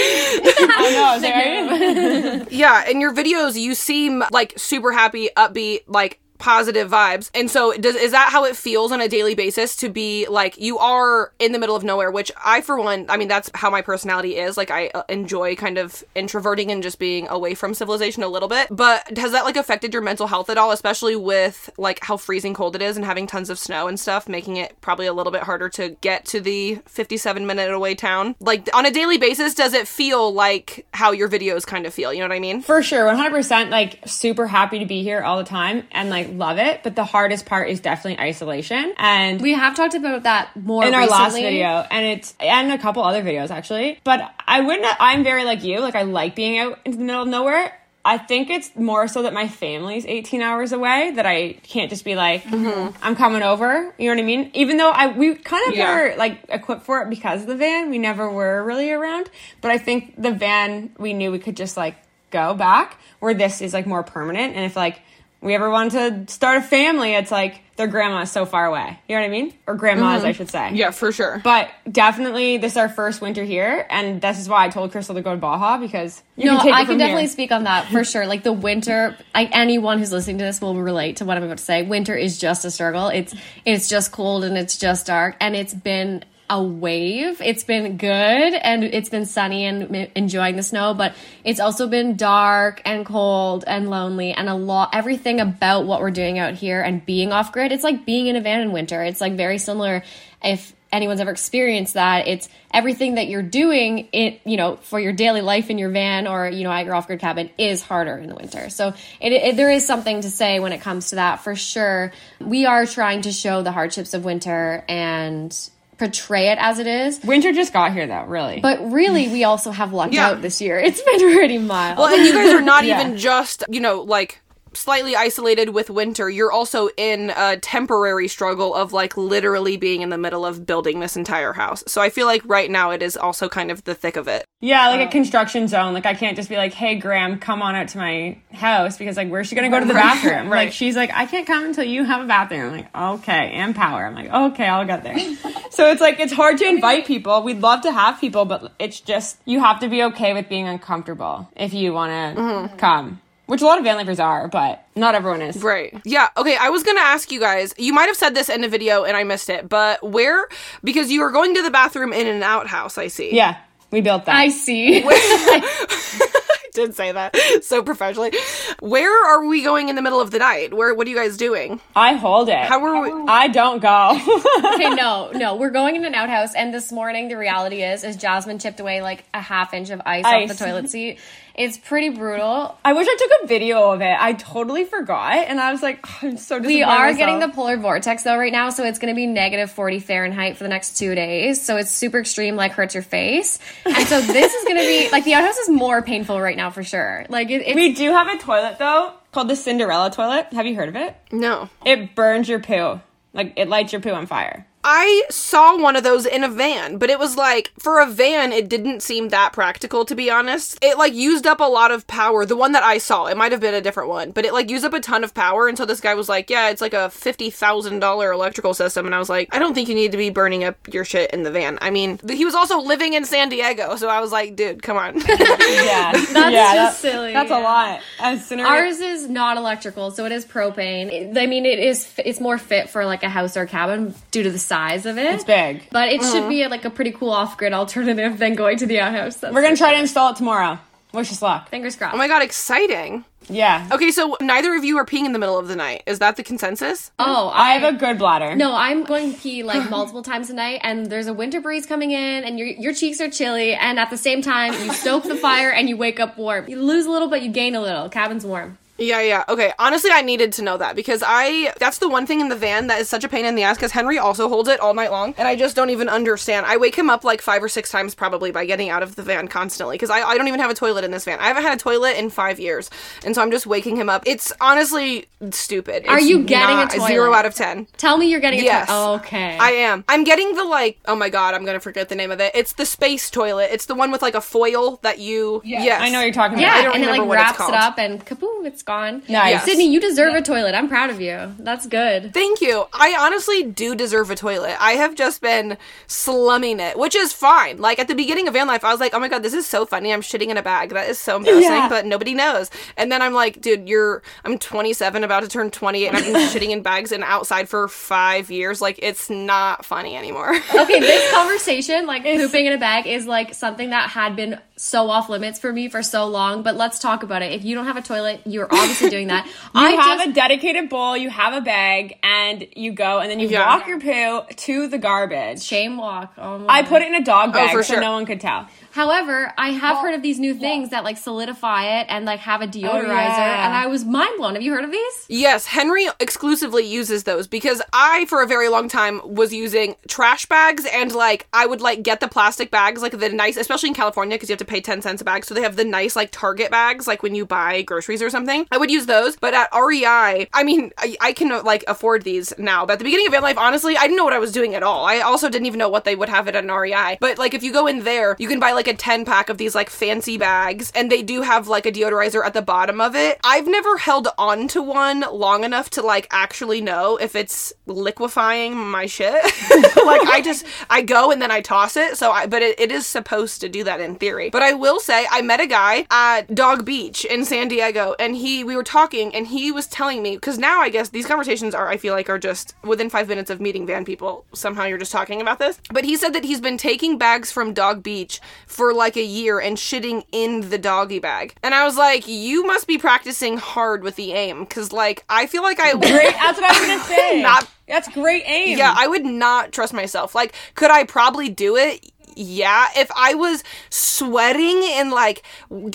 [0.02, 1.04] I know.
[1.04, 5.80] I was like, are you- yeah, in your videos, you seem like super happy, upbeat,
[5.86, 7.30] like positive vibes.
[7.34, 10.58] And so, does is that how it feels on a daily basis to be like
[10.58, 12.10] you are in the middle of nowhere?
[12.10, 14.56] Which I, for one, I mean, that's how my personality is.
[14.56, 18.48] Like, I uh, enjoy kind of introverting and just being away from civilization a little
[18.48, 18.68] bit.
[18.70, 22.54] But has that like affected your mental health at all, especially with like how freezing
[22.54, 25.32] cold it is and having tons of snow and stuff, making it probably a little
[25.32, 28.34] bit harder to get to the 57 minute away town?
[28.40, 32.12] Like on a daily basis, does it feel like how your videos kind of feel?
[32.12, 32.62] You know what I mean?
[32.62, 36.58] For sure, 100% like super happy to be here all the time and like love
[36.58, 36.82] it.
[36.82, 38.94] But the hardest part is definitely isolation.
[38.96, 41.22] And we have talked about that more in our recently.
[41.24, 45.44] last video and it's and a couple other videos actually but i wouldn't i'm very
[45.44, 48.74] like you like i like being out in the middle of nowhere i think it's
[48.76, 52.96] more so that my family's 18 hours away that i can't just be like mm-hmm.
[53.02, 55.94] i'm coming over you know what i mean even though i we kind of Yeah.
[55.94, 59.70] were like equipped for it because of the van we never were really around but
[59.70, 61.96] i think the van we knew we could just like
[62.30, 65.00] go back where this is like more permanent and if like
[65.40, 68.98] we ever wanted to start a family it's like their grandma is so far away
[69.08, 70.26] you know what i mean or grandmas mm-hmm.
[70.26, 71.40] i should say Yeah, for sure.
[71.42, 75.14] but definitely, this is our first winter here, and this is why I told Crystal
[75.14, 77.30] to go to Baja because you no, can take it I from can definitely here.
[77.30, 78.26] speak on that for sure.
[78.26, 81.58] Like the winter, I, anyone who's listening to this will relate to what I'm about
[81.58, 81.82] to say.
[81.82, 83.08] Winter is just a struggle.
[83.08, 87.40] It's it's just cold and it's just dark, and it's been a wave.
[87.40, 92.16] It's been good and it's been sunny and enjoying the snow, but it's also been
[92.16, 96.82] dark and cold and lonely and a lot everything about what we're doing out here
[96.82, 97.70] and being off grid.
[97.70, 99.00] It's like being in a van in winter.
[99.00, 100.02] It's like very similar
[100.42, 105.12] if anyone's ever experienced that it's everything that you're doing it you know for your
[105.12, 108.28] daily life in your van or you know at your off-grid cabin is harder in
[108.28, 111.36] the winter so it, it, there is something to say when it comes to that
[111.44, 116.78] for sure we are trying to show the hardships of winter and portray it as
[116.80, 118.58] it is Winter just got here though, really.
[118.60, 120.30] but really we also have lucked Yeah.
[120.30, 123.00] out this year it's been pretty mild Well, and you guys are not Yeah.
[123.00, 124.40] even just, you know, like
[124.72, 126.28] slightly isolated with winter.
[126.30, 131.00] You're also in a temporary struggle of like literally being in the middle of building
[131.00, 131.82] this entire house.
[131.86, 134.44] So I feel like right now it is also kind of the thick of it.
[134.60, 135.94] yeah, like a um, construction zone.
[135.94, 139.16] Like I can't just be like, "Hey, Gram, come on out to my house," because
[139.16, 140.48] like, where's she gonna go to the bathroom?
[140.50, 140.66] right.
[140.66, 143.74] Like she's like, "I can't come until you have a bathroom." I'm like, "Okay," and
[143.74, 144.04] power.
[144.04, 145.18] I'm like, "Okay, I'll get there."
[145.70, 147.42] so it's like it's hard to invite people.
[147.42, 150.68] We'd love to have people, but it's just you have to be okay with being
[150.68, 152.76] uncomfortable if you want to mm-hmm.
[152.76, 153.20] come.
[153.50, 155.60] Which a lot of van lifers are, but not everyone is.
[155.60, 156.00] Right.
[156.04, 156.28] Yeah.
[156.36, 156.54] Okay.
[156.54, 159.02] I was going to ask you guys, you might have said this in a video
[159.02, 160.46] and I missed it, but where,
[160.84, 163.34] because you were going to the bathroom in an outhouse, I see.
[163.34, 163.56] Yeah,
[163.90, 164.36] we built that.
[164.36, 166.40] i see I
[166.74, 168.32] did say that so professionally.
[168.78, 170.72] Where are we going in the middle of the night?
[170.72, 171.80] Where, what are you guys doing?
[171.96, 172.66] I hold it.
[172.66, 173.28] How are we?
[173.28, 174.10] I don't go.
[174.74, 178.16] okay, no, no, we're going in an outhouse, and this morning the reality is, is
[178.16, 180.48] Jasmine chipped away like a half inch of ice, Ice.
[180.48, 181.18] off the toilet seat.
[181.60, 182.78] It's pretty brutal.
[182.82, 184.16] I wish I took a video of it.
[184.18, 186.66] I totally forgot, and I was like, oh, I'm so disappointed.
[186.68, 187.18] We are myself.
[187.18, 190.56] getting the polar vortex though right now, so it's going to be negative 40 Fahrenheit
[190.56, 191.60] for the next two days.
[191.60, 193.58] So it's super extreme, like hurts your face.
[193.84, 196.70] And so this is going to be like the outhouse is more painful right now
[196.70, 197.26] for sure.
[197.28, 200.46] Like it, We do have a toilet though called the Cinderella toilet.
[200.54, 201.14] Have you heard of it?
[201.30, 201.68] No.
[201.84, 203.00] It burns your poo.
[203.34, 204.66] Like it lights your poo on fire.
[204.82, 208.52] I saw one of those in a van, but it was like for a van,
[208.52, 210.78] it didn't seem that practical to be honest.
[210.82, 212.46] It like used up a lot of power.
[212.46, 214.70] The one that I saw, it might have been a different one, but it like
[214.70, 215.68] used up a ton of power.
[215.68, 219.04] And so this guy was like, "Yeah, it's like a fifty thousand dollar electrical system,"
[219.06, 221.30] and I was like, "I don't think you need to be burning up your shit
[221.32, 224.32] in the van." I mean, he was also living in San Diego, so I was
[224.32, 225.20] like, "Dude, come on."
[225.70, 227.60] Yeah, that's just silly, That's yeah.
[227.60, 228.00] a lot.
[228.18, 231.10] As soon Ours is not electrical, so it is propane.
[231.12, 232.12] It- I mean, it is.
[232.18, 235.34] It's more fit for like a house or cabin due to the size of it.
[235.34, 235.82] it's big.
[235.90, 236.48] But it should mm-hmm.
[236.48, 239.36] be like a pretty cool off-grid alternative than going to the outhouse.
[239.36, 240.78] That's We're gonna try to install it tomorrow.
[241.12, 241.68] Wish us luck.
[241.70, 242.14] Fingers crossed.
[242.14, 243.24] oh my god, exciting.
[243.48, 243.88] Yeah.
[243.90, 246.04] Okay, so neither of you are peeing in the middle of the night.
[246.06, 247.10] Is that the consensus?
[247.18, 248.54] oh, I have a good bladder.
[248.54, 251.84] No, I'm going to pee like multiple times a night, and there's a winter breeze
[251.84, 255.24] coming in, and your your cheeks are chilly, and at the same time, you stoke
[255.24, 256.68] the fire and you wake up warm.
[256.68, 258.08] You lose a little, but you gain a little.
[258.08, 258.78] Cabin's warm.
[259.00, 259.44] Yeah, yeah.
[259.48, 259.72] Okay.
[259.78, 262.86] Honestly, I needed to know that because I that's the one thing in the van
[262.88, 265.10] that is such a pain in the ass because Henry also holds it all night
[265.10, 266.66] long and I just don't even understand.
[266.66, 269.22] I wake him up like five or six times probably by getting out of the
[269.22, 271.38] van constantly because I, I don't even have a toilet in this van.
[271.40, 272.90] I haven't had a toilet in five years.
[273.24, 274.22] And so I'm just waking him up.
[274.26, 276.06] It's honestly stupid.
[276.06, 277.08] Are you getting a not- toilet?
[277.08, 277.86] Zero out of ten.
[277.96, 278.88] Tell me you're getting a Yes.
[278.90, 279.56] Oh, okay.
[279.58, 280.04] I am.
[280.08, 280.98] I'm getting the like.
[281.06, 282.52] Oh my god, I'm gonna forget the name of it.
[282.54, 283.70] It's the space toilet.
[283.72, 285.62] It's the one with like a foil that you.
[285.64, 286.62] Yes, I know what you're talking about.
[286.62, 288.89] yeah, I don't and it like what wraps it up, and kaboom, it's gone.
[288.90, 289.50] Nice.
[289.52, 289.64] Yes.
[289.64, 290.74] Sydney, you deserve a toilet.
[290.74, 291.54] I'm proud of you.
[291.58, 292.34] That's good.
[292.34, 292.86] Thank you.
[292.92, 294.76] I honestly do deserve a toilet.
[294.80, 295.76] I have just been
[296.06, 297.78] slumming it, which is fine.
[297.78, 299.66] Like at the beginning of van life, I was like, "Oh my god, this is
[299.66, 300.12] so funny.
[300.12, 300.90] I'm shitting in a bag.
[300.90, 301.88] That is so embarrassing." Yeah.
[301.88, 302.70] But nobody knows.
[302.96, 306.34] And then I'm like, "Dude, you're I'm 27, about to turn 28, and I've been
[306.48, 308.80] shitting in bags and outside for five years.
[308.80, 313.52] Like it's not funny anymore." Okay, this conversation, like pooping in a bag, is like
[313.54, 316.62] something that had been so off limits for me for so long.
[316.62, 317.52] But let's talk about it.
[317.52, 319.46] If you don't have a toilet, you're obviously doing that.
[319.72, 323.30] You I have just, a dedicated bowl, you have a bag, and you go, and
[323.30, 323.76] then you Yeah.
[323.76, 325.62] walk your poo to the garbage.
[325.62, 326.32] shame walk.
[326.36, 328.00] Oh my I put it in a dog oh, bag for so sure.
[328.02, 328.66] no one could tell.
[329.00, 332.60] However, I have heard of these new things that like solidify it and like have
[332.60, 333.64] a oh, deodorizer, yeah.
[333.64, 334.52] and I was mind blown.
[334.52, 335.24] Have you heard of these?
[335.26, 340.44] Yes, Henry exclusively uses those because I, for a very long time, was using trash
[340.44, 343.94] bags and like I would like get the plastic bags, like the nice, especially in
[343.94, 345.46] California because you have to pay 10 cents a bag.
[345.46, 348.66] So they have the nice like Target bags, like when you buy groceries or something.
[348.70, 349.34] I would use those.
[349.34, 352.84] But at REI, I mean, I, I can like afford these now.
[352.84, 354.74] But at the beginning of van life, honestly, I didn't know what I was doing
[354.74, 355.06] at all.
[355.06, 357.16] I also didn't even know what they would have it at an REI.
[357.18, 359.56] But like if you go in there, you can buy like a 10 pack of
[359.56, 363.16] these like fancy bags and they do have like a deodorizer at the bottom of
[363.16, 363.40] it.
[363.42, 368.76] I've never held on to one long enough to like actually know if it's liquefying
[368.76, 369.32] my shit.
[370.04, 372.18] like I just I go and then I toss it.
[372.18, 374.50] So I but it, it is supposed to do that in theory.
[374.50, 378.36] But I will say I met a guy at Dog Beach in San Diego and
[378.36, 381.26] he he we were talking and he was telling me because now I guess these
[381.26, 384.44] conversations are I feel like are just within five minutes of meeting van people.
[384.52, 385.80] Somehow you're just talking about this.
[385.92, 388.40] But he said that he's been taking bags from Dog Beach
[388.70, 391.54] for like a year and shitting in the doggy bag.
[391.62, 395.46] And I was like, you must be practicing hard with the aim because like I
[395.46, 396.32] feel like I Great.
[396.34, 397.42] That's what I was gonna say.
[397.42, 398.78] Not- That's great aim.
[398.78, 400.34] yeah, I would not trust myself.
[400.34, 402.10] Like, could I probably do it?
[402.36, 405.42] Yeah, if I was sweating and like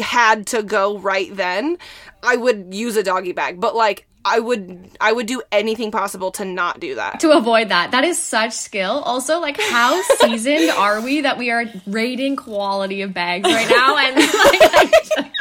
[0.01, 1.77] had to go right then,
[2.21, 3.59] I would use a doggy bag.
[3.61, 7.19] But like, I would, I would do anything possible to not do that.
[7.21, 7.91] to avoid that.
[7.91, 9.01] That is such skill.
[9.05, 13.97] Also, like how seasoned are we that we are rating quality of bags right now?
[13.97, 15.31] And like,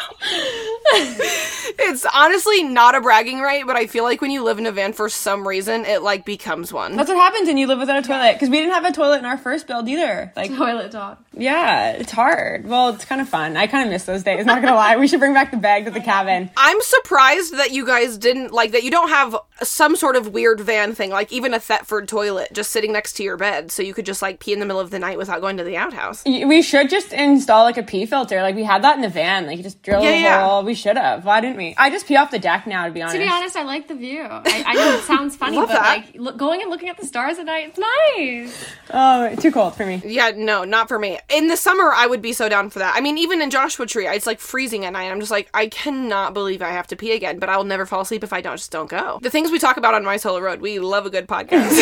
[1.76, 4.72] It's honestly not a bragging right, but I feel like when you live in a
[4.72, 6.96] van, for some reason, it like becomes one.
[6.96, 8.34] That's what happens when you live without a toilet.
[8.34, 10.32] Because we didn't have a toilet in our first build either.
[10.36, 11.22] Like, toilet talk.
[11.32, 12.66] yeah, it's hard.
[12.66, 13.56] Well, it's kind of fun.
[13.56, 14.44] I kind of miss those days.
[14.46, 14.96] Not gonna lie.
[14.96, 16.50] We should bring back the bag to the cabin.
[16.56, 18.82] I'm surprised that you guys didn't like that.
[18.84, 22.70] You don't have some sort of weird van thing, like even a Thetford toilet just
[22.70, 24.90] sitting next to your bed, so you could just like pee in the middle of
[24.90, 26.22] the night without going to the outhouse.
[26.24, 28.42] We should just install like a pee filter.
[28.42, 29.46] Like we had that in the van.
[29.46, 30.44] Like you just drill Yeah, a yeah.
[30.46, 30.62] hole.
[30.62, 31.24] We should have.
[31.24, 31.74] Why didn't we?
[31.78, 32.86] I just pee off the deck now.
[32.86, 33.16] To be honest.
[33.16, 34.22] To be honest, I like the view.
[34.22, 35.82] I, I know it sounds funny, but that.
[35.82, 38.64] like look, going and looking at the stars at night, it's nice.
[38.90, 40.02] Oh, too cold for me.
[40.04, 41.18] Yeah, no, not for me.
[41.28, 42.94] In the summer, I would be so down for that.
[42.96, 45.10] I mean, even in Joshua Tree, it's like freezing at night.
[45.10, 47.86] I'm just like, I cannot believe I have to pee again, but I will never
[47.86, 49.18] fall asleep if I don't just don't go.
[49.20, 51.76] The things we talk about on My Solo Road, we love a good podcast.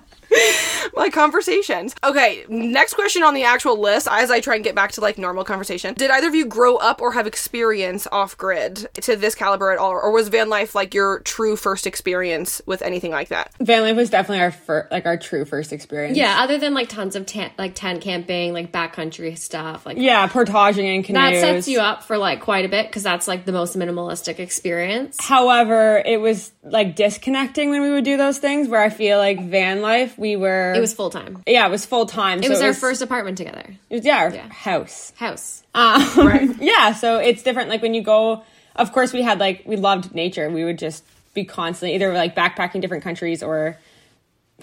[0.94, 1.94] like conversations.
[2.04, 5.18] Okay, next question on the actual list as I try and get back to like
[5.18, 5.94] normal conversation.
[5.94, 9.78] Did either of you grow up or have experience off grid to this caliber at
[9.78, 9.90] all?
[9.92, 13.52] Or was van life like your true first experience with anything like that?
[13.60, 16.16] Van life was definitely our fir- like our true first experience.
[16.16, 20.26] Yeah, other than like tons of tent, like tent camping, like backcountry stuff, like Yeah,
[20.26, 21.20] portaging and canoes.
[21.20, 24.38] that sets you up for like quite a bit because that's like the most minimalistic
[24.38, 25.16] experience.
[25.20, 28.68] However, it was like disconnecting when we would do those things.
[28.68, 30.74] Where I feel like van life, we were.
[30.74, 31.44] It was full time.
[31.46, 32.42] Yeah, it was full time.
[32.42, 33.76] It was our first apartment together.
[33.88, 35.12] It was, yeah, our house.
[35.16, 35.62] House.
[35.74, 37.68] Um, Yeah, so it's different.
[37.68, 38.42] Like when you go,
[38.74, 40.50] of course, we had like we loved nature.
[40.50, 43.78] We would just be constantly either like backpacking different countries or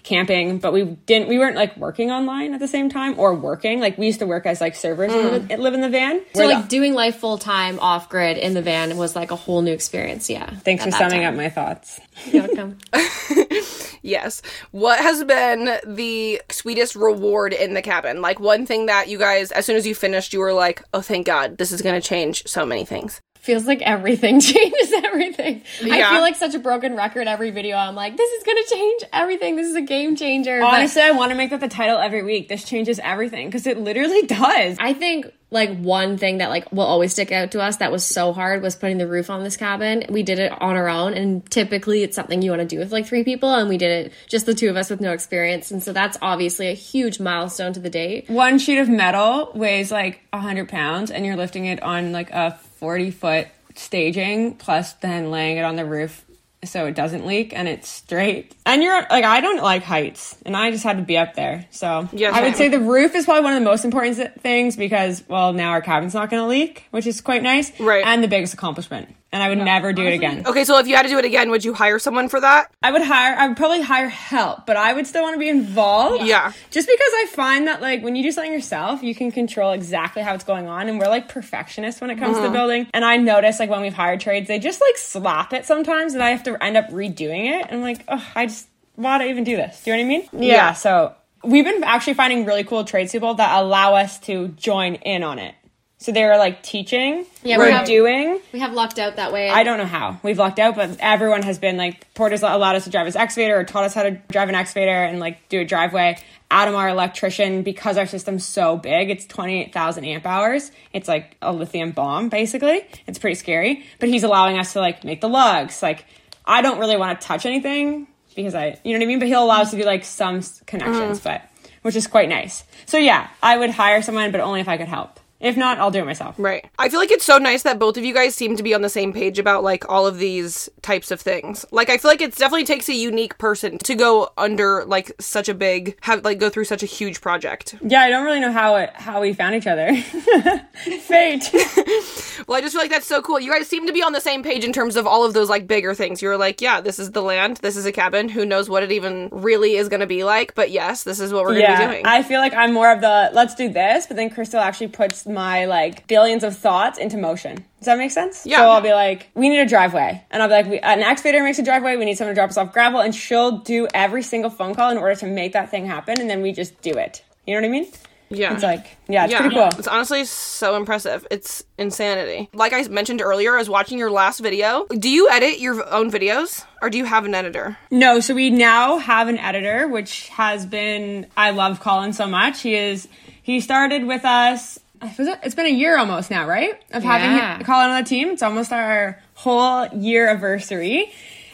[0.01, 1.27] camping, but we didn't.
[1.29, 3.79] We weren't like working online at the same time or working.
[3.79, 5.49] Like we used to work as like servers and mm.
[5.49, 6.21] live, live in the van.
[6.33, 9.31] So Where like the- doing life full time off grid in the van was like
[9.31, 10.29] a whole new experience.
[10.29, 10.49] Yeah.
[10.49, 11.33] thanks for summing time.
[11.33, 11.99] up my thoughts.
[12.31, 12.77] You're welcome.
[14.03, 14.41] Yes.
[14.71, 18.21] What has been the sweetest reward in the cabin?
[18.21, 21.01] Like one thing that you guys, as soon as you finished, you were like, oh,
[21.01, 23.21] thank God, this is going to change so many things.
[23.43, 25.63] Feels like everything changes everything.
[25.81, 27.75] I feel like such a broken record every video.
[27.75, 29.57] I'm like, this is gonna change everything.
[29.57, 30.61] This is a game changer.
[30.61, 32.47] But Honestly, I want to make that the title every week.
[32.47, 34.77] This changes everything because it literally does.
[34.79, 38.03] I think like one thing that like will always stick out to us that was
[38.03, 40.05] so hard was putting the roof on this cabin.
[40.09, 42.91] We did it on our own and typically it's something you want to do with
[42.91, 45.69] like three people and we did it just the two of us with no experience.
[45.69, 48.29] And so that's obviously a huge milestone to the date.
[48.29, 52.59] One sheet of metal weighs like 100 pounds, and you're lifting it on like a
[52.83, 56.25] 40 foot staging, plus then laying it on the roof
[56.65, 58.53] so it doesn't leak and it's straight.
[58.65, 61.65] And you're like, I don't like heights, and I just had to be up there.
[61.71, 64.75] So Yeah, I would say the roof is probably one of the most important things
[64.75, 67.71] because, well, now our cabin's not going to leak, which is quite nice.
[67.79, 68.05] Right.
[68.05, 69.15] And the biggest accomplishment.
[69.33, 70.43] And I would never do it again.
[70.45, 72.71] Okay, so if you had to do it again, would you hire someone for that?
[72.83, 75.49] I would hire, I would probably hire help, but I would still want to be
[75.49, 76.23] involved.
[76.23, 76.53] Yeah.
[76.69, 80.21] Just because I find that, like, when you do something yourself, you can control exactly
[80.21, 80.87] how it's going on.
[80.87, 82.87] And we're, like, perfectionists when it comes to the building.
[82.93, 86.21] And I notice, like, when we've hired trades, they just, like, slap it sometimes, and
[86.21, 87.65] I have to end up redoing it.
[87.67, 89.83] And I'm like, oh, I just, why do I even do this?
[89.83, 90.47] Do you know what I mean?
[90.47, 90.73] Yeah.
[90.73, 95.39] So we've been actually finding really cool tradespeople that allow us to join in on
[95.39, 95.55] it.
[96.03, 98.41] So they're, like, teaching, Yeah, we're we have- doing.
[98.51, 99.49] We have lucked out that way.
[99.49, 102.83] I don't know how we've lucked out, but everyone has been like Porter's allowed us
[102.83, 105.61] to drive his excavator or taught us how to drive an excavator and like do
[105.61, 106.17] a driveway.
[106.51, 110.71] Adam, our electrician, because our system's so big, it's twenty eight thousand amp hours.
[110.91, 112.85] It's like a lithium bomb, basically.
[113.07, 115.81] It's pretty scary, but he's allowing us to like make the lugs.
[115.81, 116.05] Like
[116.45, 119.19] I don't really want to touch anything because I, you know what I mean.
[119.19, 121.23] But he'll allow us to do like some connections, mm.
[121.23, 121.49] but
[121.81, 122.65] which is quite nice.
[122.87, 125.21] So yeah, I would hire someone, but only if I could help.
[125.43, 126.35] If not, I'll do it myself.
[126.37, 126.65] Right.
[126.79, 128.81] I feel like it's so nice that both of you guys seem to be on
[128.81, 131.65] the same page about like all of these types of things.
[131.69, 135.49] Like I feel like it definitely takes a unique person to go under like such
[135.49, 137.75] a big have like go through such a huge project.
[137.81, 139.93] Yeah, I don't really know how it how we found each other.
[141.01, 141.53] Fate.
[142.47, 143.39] Well, I just feel like that's so cool.
[143.39, 145.49] You guys seem to be on the same page in terms of all of those
[145.49, 146.21] like bigger things.
[146.21, 148.29] You're like, yeah, this is the land, this is a cabin.
[148.29, 150.55] Who knows what it even really is going to be like?
[150.55, 152.05] But yes, this is what we're going to be yeah, doing.
[152.05, 155.25] I feel like I'm more of the let's do this, but then Crystal actually puts
[155.33, 157.57] my like billions of thoughts into motion.
[157.79, 158.45] Does that make sense?
[158.45, 158.57] Yeah.
[158.57, 160.23] So I'll be like, we need a driveway.
[160.31, 161.97] And I'll be like, we, an excavator makes a driveway.
[161.97, 163.01] We need someone to drop us off gravel.
[163.01, 166.21] And she'll do every single phone call in order to make that thing happen.
[166.21, 167.23] And then we just do it.
[167.45, 167.91] You know what I mean?
[168.29, 168.53] Yeah.
[168.53, 169.69] It's like, yeah, it's yeah, pretty cool.
[169.77, 171.25] It's honestly so impressive.
[171.29, 172.49] It's insanity.
[172.53, 174.85] Like I mentioned earlier, I was watching your last video.
[174.87, 177.77] Do you edit your own videos or do you have an editor?
[177.91, 182.61] No, so we now have an editor, which has been I love Colin so much.
[182.61, 183.07] He is
[183.41, 184.79] he started with us.
[185.17, 186.81] It's been a year almost now, right?
[186.91, 187.57] Of having Yeah.
[187.57, 188.29] him- Colin on the team.
[188.29, 191.11] It's almost our whole year anniversary.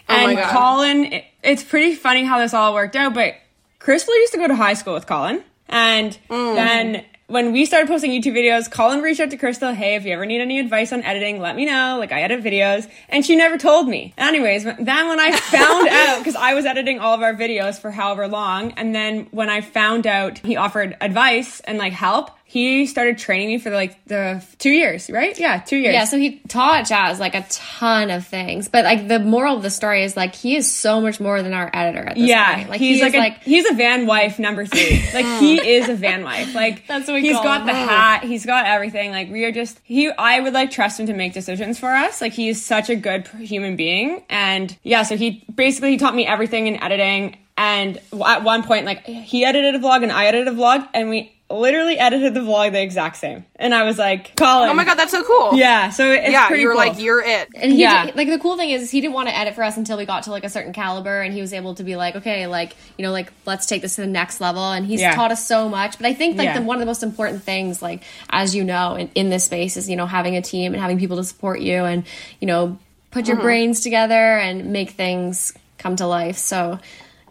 [0.08, 0.39] Oh And.
[0.39, 3.14] Colin, it- it's pretty funny how this all worked out.
[3.14, 3.36] But
[3.80, 6.56] Crystal used to go to high school with Colin, and Mm.
[6.56, 10.12] then when we started posting YouTube videos, Colin reached out to Crystal, hey, if you
[10.14, 11.97] ever need any advice on editing, let me know.
[12.00, 12.89] Like, I edit videos.
[13.08, 14.16] And she never told me.
[14.18, 17.91] Anyways, then when I found out, because I was editing all of our videos for
[17.91, 22.88] however long, and then when I found out he offered advice and like help, he
[22.88, 25.39] started training me for like the two years, right?
[25.39, 25.93] Yeah, two years.
[25.93, 29.62] Yeah, so he taught Jazz like a ton of things, but like the moral of
[29.62, 32.56] the story is like he is so much more than our editor at this yeah,
[32.56, 32.70] point.
[32.72, 35.06] Like he's he like, a, like he's a van wife number three.
[35.14, 36.56] Like he is a van wife.
[36.56, 37.68] Like That's what we he's got him.
[37.68, 38.24] the hat.
[38.24, 39.12] He's got everything.
[39.12, 40.10] Like we are just he.
[40.10, 42.20] I would like trust him to make decisions for us.
[42.20, 44.24] Like he is such a good human being.
[44.28, 47.38] And yeah, so he basically he taught me everything in editing.
[47.58, 51.10] And at one point, like he edited a vlog and I edited a vlog, and
[51.10, 53.43] we literally edited the vlog the exact same.
[53.56, 54.70] And I was like, Colin.
[54.70, 55.56] Oh my god, that's so cool.
[55.56, 55.89] Yeah.
[55.89, 56.86] So it's Yeah, pretty you were cool.
[56.88, 57.50] like, you're it.
[57.56, 58.06] and he Yeah.
[58.06, 60.06] did- like the cool thing is he didn't want to edit for us until we
[60.06, 62.76] got to like a certain caliber and he was able to be like okay like
[62.97, 65.16] you know like let's take this to the next level and he's Yeah.
[65.16, 66.60] taught us so much but i think like Yeah.
[66.60, 69.76] the, one of the most important things like as you know in, in this space
[69.76, 72.04] is you know having a team and having people to support you and
[72.39, 72.78] you know
[73.12, 73.34] put Mm-hmm.
[73.34, 76.78] your brains together and make things come to life so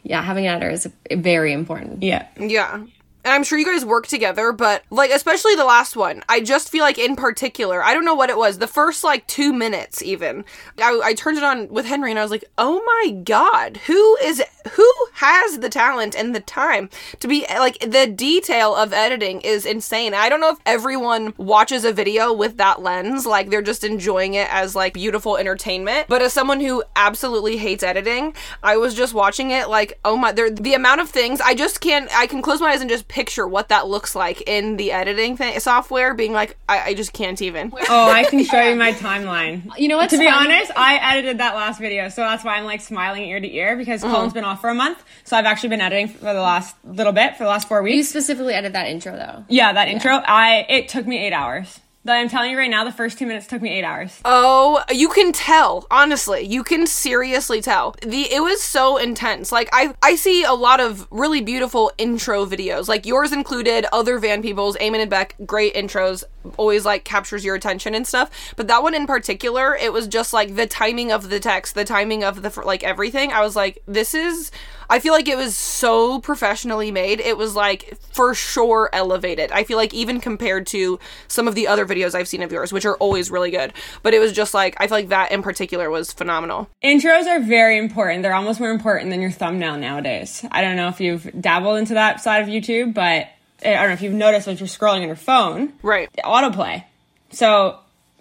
[0.02, 2.26] yeah having an editor is very important yeah.
[2.38, 2.80] Yeah.
[3.28, 6.70] And I'm sure you guys work together, but like, especially the last one, I just
[6.70, 10.00] feel like in particular, I don't know what it was, the first like two minutes
[10.02, 10.46] even,
[10.78, 14.16] I, I turned it on with Henry and I was like, oh my God, who
[14.22, 16.88] is, who has the talent and the time
[17.20, 20.14] to be like, the detail of editing is insane.
[20.14, 24.32] I don't know if everyone watches a video with that lens, like they're just enjoying
[24.32, 26.08] it as like beautiful entertainment.
[26.08, 30.32] But as someone who absolutely hates editing, I was just watching it like, oh my,
[30.32, 33.48] the amount of things, I just can't, I can close my eyes and just picture
[33.48, 37.40] what that looks like in the editing thing, software being like, I, I just can't
[37.42, 37.72] even.
[37.90, 39.72] Oh, I can show you my timeline.
[39.78, 40.10] You know what?
[40.10, 40.52] To be funny?
[40.54, 43.76] honest, I edited that last video, so that's why I'm like smiling ear to ear
[43.76, 44.14] because Uh-huh.
[44.14, 45.02] Colin's been off for a month.
[45.24, 47.94] So I've actually been editing for the last little bit for the last four weeks.
[47.94, 48.08] you weeks.
[48.10, 51.80] specifically edited that intro though Yeah, that intro, I it took me eight hours.
[52.08, 54.18] That I'm telling you right now, the first two minutes took me eight hours.
[54.24, 55.86] Oh, you can tell.
[55.90, 57.96] Honestly, you can seriously tell.
[58.00, 59.52] The it was so intense.
[59.52, 64.18] Like I I see a lot of really beautiful intro videos, like yours included, other
[64.18, 66.24] Van people's, Eamon and Bec, great intros,
[66.56, 68.30] always like captures your attention and stuff.
[68.56, 71.84] But that one in particular, it was just like the timing of the text, the
[71.84, 73.32] timing of the like everything.
[73.32, 74.50] I was like, this is
[74.90, 77.20] I feel like it was so professionally made.
[77.20, 79.52] It was like for sure elevated.
[79.52, 82.72] I feel like even compared to some of the other videos I've seen of yours,
[82.72, 85.42] which are always really good, but it was just like I feel like that in
[85.42, 86.70] particular was phenomenal.
[86.82, 88.22] Intros are very important.
[88.22, 90.44] They're almost more important than your thumbnail nowadays.
[90.50, 93.28] I don't know if you've dabbled into that side of YouTube, but
[93.64, 96.08] I don't know if you've noticed as you're scrolling on your phone, Right.
[96.24, 96.84] autoplay.
[97.30, 97.78] So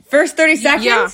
[0.09, 1.09] first 30 seconds, Yeah.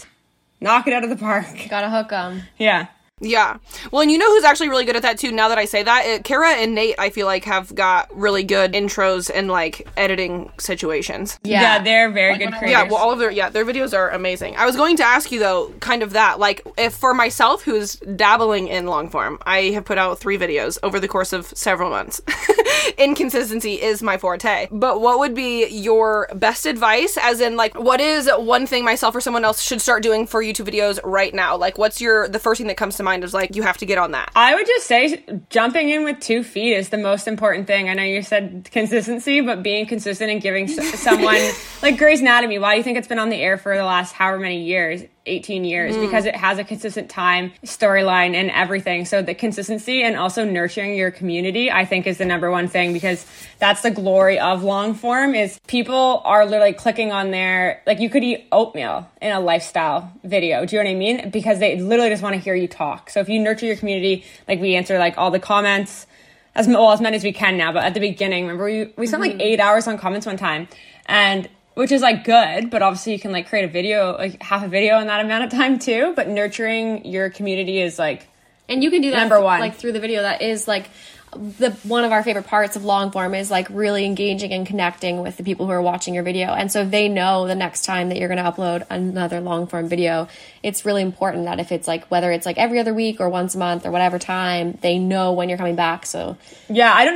[0.61, 1.45] knock it out of the park.
[1.69, 2.87] gotta hook them Yeah.
[3.21, 3.57] Yeah.
[3.91, 5.31] Well, and you know who's actually really good at that too.
[5.31, 8.43] Now that I say that, it, Kara and Nate, I feel like have got really
[8.43, 11.39] good intros and like editing situations.
[11.43, 12.71] Yeah, they're very good creators.
[12.71, 14.55] Yeah, well, all of their yeah, their videos are amazing.
[14.57, 17.95] I was going to ask you though, kind of that, like, if for myself, who's
[17.95, 21.91] dabbling in long form, I have put out three videos over the course of several
[21.91, 22.21] months.
[22.97, 24.67] Inconsistency is my forte.
[24.71, 27.17] But what would be your best advice?
[27.21, 30.43] As in, like, what is one thing myself or someone else should start doing for
[30.43, 31.55] YouTube videos right now?
[31.55, 33.85] Like, what's your the first thing that comes to mind is like you have to
[33.85, 34.31] get on that.
[34.35, 37.89] I would just say jumping in with two feet is the most important thing.
[37.89, 41.39] I know you said consistency, but being consistent and giving s- someone
[41.81, 42.59] like Grey's Anatomy.
[42.59, 45.03] Why do you think it's been on the air for the last however many years?
[45.25, 46.01] 18 years mm.
[46.01, 49.05] because it has a consistent time storyline and everything.
[49.05, 52.93] So the consistency and also nurturing your community i think is the number one thing
[52.93, 53.25] because
[53.59, 57.81] that's the glory of long form is people are literally clicking on there.
[57.85, 60.65] like you could eat oatmeal in a lifestyle video.
[60.65, 61.29] Do you know what i mean?
[61.29, 63.09] Because they literally just want to hear you talk.
[63.09, 66.07] So if you nurture your community like we answer like all the comments
[66.55, 69.07] as well as many as we can now but at the beginning remember we, we
[69.07, 69.41] spent like mm-hmm.
[69.41, 70.67] eight hours on comments one time
[71.07, 74.63] and which is like good, but obviously you can like create a video, like half
[74.63, 76.13] a video in that amount of time too.
[76.15, 78.27] But nurturing your community is like
[78.69, 79.59] and you can do that Number th- one.
[79.59, 80.89] like through the video that is like
[81.35, 85.21] the one of our favorite parts of long form is like really engaging and connecting
[85.21, 86.53] with the people who are watching your video.
[86.53, 89.87] And so they know the next time that you're going to upload another long form
[89.87, 90.27] video,
[90.61, 93.55] it's really important that if it's like whether it's like every other week or once
[93.55, 96.05] a month or whatever time, they know when you're coming back.
[96.05, 96.37] So
[96.69, 97.15] Yeah, I don't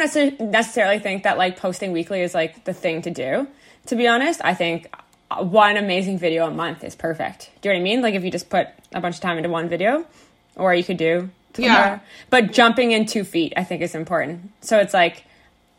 [0.52, 3.48] necessarily think that like posting weekly is like the thing to do.
[3.88, 4.94] To be honest, I think
[5.32, 7.52] uh, one amazing video a month is perfect.
[7.62, 8.02] Do you know what I mean?
[8.02, 10.06] Like if you just put a bunch of time into one video,
[10.56, 11.30] or you could do
[11.66, 12.00] Yeah.
[12.30, 14.52] But jumping in two feet, I think is important.
[14.62, 15.24] So it's like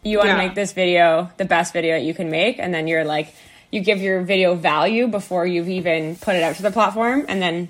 [0.02, 0.38] you want to Yeah.
[0.38, 3.34] make this video the best video that you can make, and then you're like
[3.70, 7.42] you give your video value before you've even put it out to the platform, and
[7.42, 7.68] then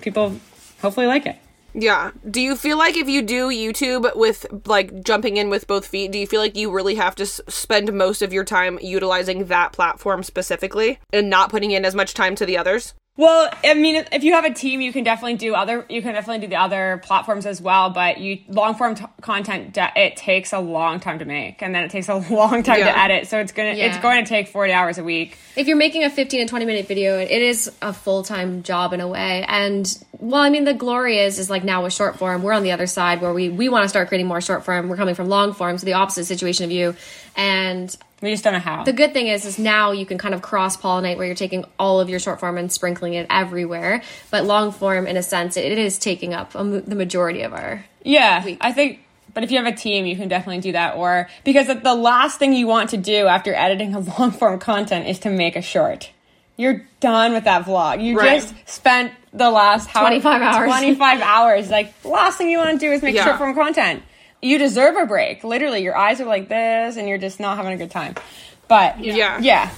[0.00, 0.36] people
[0.80, 1.36] hopefully like it.
[1.74, 2.10] Yeah.
[2.28, 6.10] Do you feel like if you do YouTube with like jumping in with both feet,
[6.12, 9.44] do you feel like you really have to s- spend most of your time utilizing
[9.46, 12.94] that platform specifically and not putting in as much time to the others?
[13.20, 15.84] Well, I mean, if- if you have a team, you can definitely do other.
[15.90, 17.90] You can definitely do the other platforms as well.
[17.90, 21.74] But you long form t- content, de- it takes a long time to make, and
[21.74, 22.92] then it takes a long time Yeah.
[22.92, 23.26] to edit.
[23.28, 25.36] So it's gonna it's going to take forty hours a week.
[25.54, 29.00] if you're making a 15 and 20 minute video it is a full-time job in
[29.00, 32.42] a way and well i mean the glory is is like now with short form
[32.42, 34.88] we're on the other side where we we want to start creating more short form
[34.88, 36.94] we're coming from long form so the opposite situation of you
[37.36, 38.84] and We just don't know how.
[38.84, 41.64] the good thing is is now you can kind of cross pollinate where you're taking
[41.78, 45.56] all of your short form and sprinkling it everywhere but long form in a sense
[45.56, 49.00] it, it is taking up a, the majority of our yeah, I think.
[49.32, 50.96] But if you have a team, you can definitely do that.
[50.96, 54.58] Or because the- the last thing you want to do after editing a long form
[54.58, 56.10] content is to make a short.
[56.56, 58.02] You're done with that vlog.
[58.02, 58.40] You Right.
[58.40, 60.66] just spent the last how, 25 hours.
[60.66, 61.70] 25 hours.
[61.70, 63.24] Like, last thing you want to do is make Yeah.
[63.24, 64.02] short form content.
[64.42, 65.44] You deserve a break.
[65.44, 68.14] Literally, your eyes are like this and you're just not having a good time.
[68.68, 69.38] But Yeah.
[69.40, 69.70] yeah.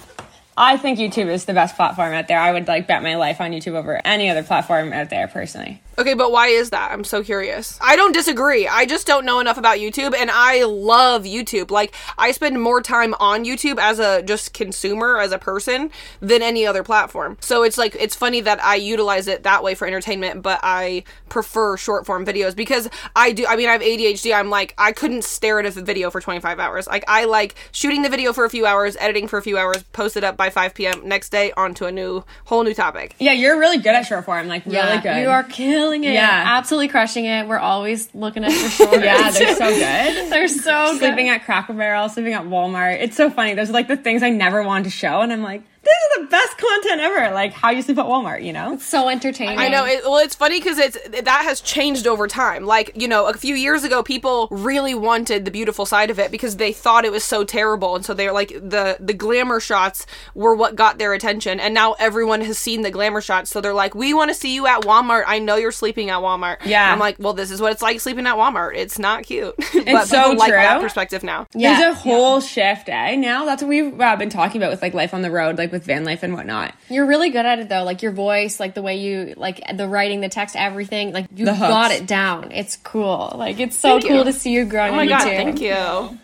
[0.57, 2.39] I think YouTube is the best platform out there.
[2.39, 5.81] I would like bet my life on YouTube over any other platform out there personally.
[5.99, 6.91] Okay, but why is that?
[6.91, 7.79] I'm so curious.
[7.81, 8.67] I don't disagree.
[8.67, 11.71] I just don't know enough about YouTube and I love YouTube.
[11.71, 15.91] Like I spend more time on YouTube as a just consumer as a person
[16.21, 17.37] than any other platform.
[17.41, 21.05] So it's like it's funny that I utilize it that way for entertainment, but I
[21.29, 24.35] prefer short form videos because I do I mean I have ADHD.
[24.35, 26.87] I'm like I couldn't stare at a video for 25 hours.
[26.87, 29.83] Like I like shooting the video for a few hours, editing for a few hours,
[29.93, 31.07] post it up by 5 p.m.
[31.07, 33.15] next day onto a new whole new topic.
[33.19, 34.49] Yeah, you're really good at short form.
[34.49, 35.21] Like really good.
[35.21, 36.43] you are killing it Yeah.
[36.47, 40.31] absolutely crushing it we're always looking at your shorts Yeah, they're so good.
[40.33, 43.01] they're so sleeping good at Cracker Barrel, sleeping at Walmart.
[43.01, 43.55] It's so funny.
[43.55, 46.23] Those are like the things I never wanted to show, and I'm like, this is
[46.23, 47.35] the best content ever.
[47.35, 48.79] Like how you sleep at Walmart, you know?
[48.79, 49.85] so entertaining I know.
[49.85, 52.65] It, well, it's funny because it's that has changed over time.
[52.65, 56.31] Like you know, a few years ago, people really wanted the beautiful side of it
[56.31, 60.07] because they thought it was so terrible, and so they're like the the glamour shots
[60.35, 61.59] were what got their attention.
[61.61, 64.55] And now everyone has seen the glamour shots, so they're like, "We want to see
[64.55, 65.25] you at Walmart.
[65.27, 66.93] I know you're sleeping at Walmart." Yeah.
[66.93, 68.77] I'm like, "Well, this is what it's like sleeping at Walmart.
[68.77, 70.83] It's not cute." but It's so people like that true.
[70.83, 71.47] perspective now.
[71.55, 71.79] Yeah.
[71.79, 73.17] There's a whole shift, eh?
[73.17, 75.72] Now that's what we've uh, been talking about with like life on the road, like
[75.73, 76.75] with van life and whatnot.
[76.89, 79.89] You're really good at it though, like your voice, like the way you like the
[79.89, 81.13] writing, the text, everything.
[81.13, 82.53] Like you got it down.
[82.53, 83.33] It's cool.
[83.37, 84.25] Like it's so Thank cool you.
[84.25, 85.37] to see you growing Oh my god, YouTube.
[85.37, 86.19] thank you.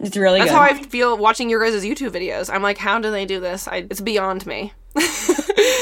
[0.00, 0.56] It's really That's good.
[0.56, 2.52] how I feel watching your guys' YouTube videos.
[2.52, 3.66] I'm like, how do they do this?
[3.66, 4.72] I, it's beyond me.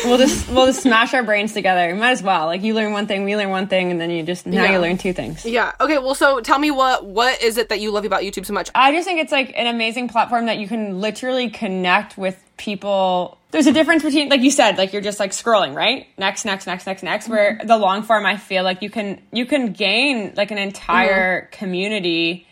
[0.05, 1.95] we'll just we'll just smash our brains together.
[1.95, 2.47] Might as well.
[2.47, 4.73] Like you learn one thing, we learn one thing, and then you just now Yeah.
[4.73, 5.45] you learn two things.
[5.45, 5.73] Yeah.
[5.81, 5.99] Okay.
[5.99, 8.71] Well, so tell me what what is it that you love about YouTube so much?
[8.75, 13.39] I just think it's like an amazing platform that you can literally connect with people.
[13.51, 16.07] There's a difference between, like you said, like you're just like scrolling, right?
[16.19, 17.29] Next, next, next, next, next.
[17.29, 17.67] Where mm-hmm.
[17.67, 21.51] the long form, I feel like you can you can gain like an entire mm-hmm.
[21.53, 22.47] community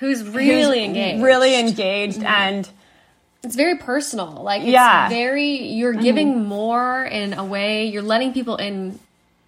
[0.00, 1.22] Who's who's really engaged?
[1.22, 2.26] really engaged, mm-hmm.
[2.26, 2.68] and
[3.42, 4.42] It's very personal.
[4.42, 5.08] Like it's Yeah.
[5.08, 7.86] very you're giving more in a way.
[7.86, 8.98] You're letting people in.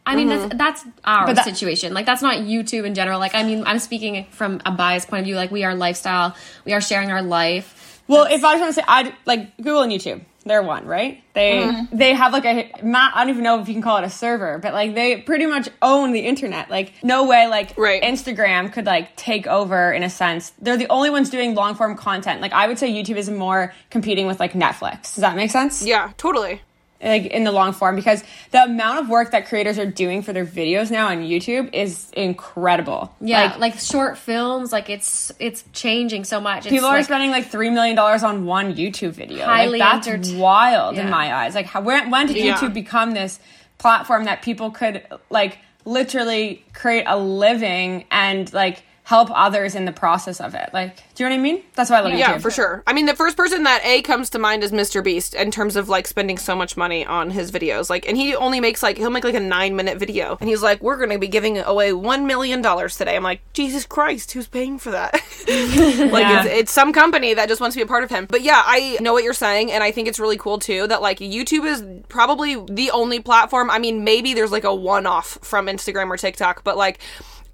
[0.05, 1.95] I mean, that's that's our that- situation.
[1.95, 3.19] Like that's not YouTube in general.
[3.19, 5.37] Like I mean, I'm speaking from a biased point of view.
[5.37, 6.35] Like we are lifestyle.
[6.65, 7.92] We are sharing our life.
[8.13, 10.25] Well, if I just want to say, I like Google and YouTube.
[10.45, 11.23] They're one, right?
[11.35, 11.97] They mm-hmm.
[11.97, 13.15] they have like a not.
[13.15, 15.47] I don't even know if you can call it a server, but like they pretty
[15.47, 16.69] much own the internet.
[16.69, 18.03] Like no way, like Right.
[18.03, 20.53] Instagram could like take over in a sense.
[20.61, 22.41] They're the only ones doing long form content.
[22.41, 25.15] Like I would say YouTube is more competing with like Netflix.
[25.15, 25.83] Does that make sense?
[25.83, 26.13] Yeah.
[26.17, 26.61] Totally.
[27.03, 28.23] Like in the long form, because
[28.53, 32.09] the amount of work that creators are doing for their videos now on YouTube is
[32.13, 33.13] incredible.
[33.21, 34.71] Yeah, Like, like, short films.
[34.71, 36.59] Like it's it's changing so much.
[36.67, 39.45] It's People are like, spending like three million dollars on one YouTube video.
[39.45, 41.55] Highly like, that's entert- wild in my eyes.
[41.57, 42.55] Like, how, when, when did Yeah.
[42.57, 43.41] YouTube become this
[43.79, 49.91] platform that people could like literally create a living and like help others in the
[49.93, 50.71] process of it.
[50.73, 51.63] Like, do you know what I mean?
[51.75, 52.43] That's why I love Yeah, YouTube.
[52.43, 52.85] for sure.
[52.87, 55.03] I mean, the first person that A comes to mind is Mr.
[55.03, 57.91] Beast in terms of like spending so much money on his videos.
[57.91, 60.37] Like, and he only makes like, he'll make like a nine minute video.
[60.41, 63.17] And he's like, we're going to be giving away $1 million today.
[63.17, 65.15] I'm like, Jesus Christ, who's paying for that?
[65.49, 66.45] like, Yeah.
[66.45, 68.27] it's, it's some company that just wants to be a part of him.
[68.27, 69.73] But yeah, I know what you're saying.
[69.73, 73.69] And I think it's really cool too that like YouTube is probably the only platform.
[73.69, 77.01] I mean, maybe there's like a one off from Instagram or TikTok, but like,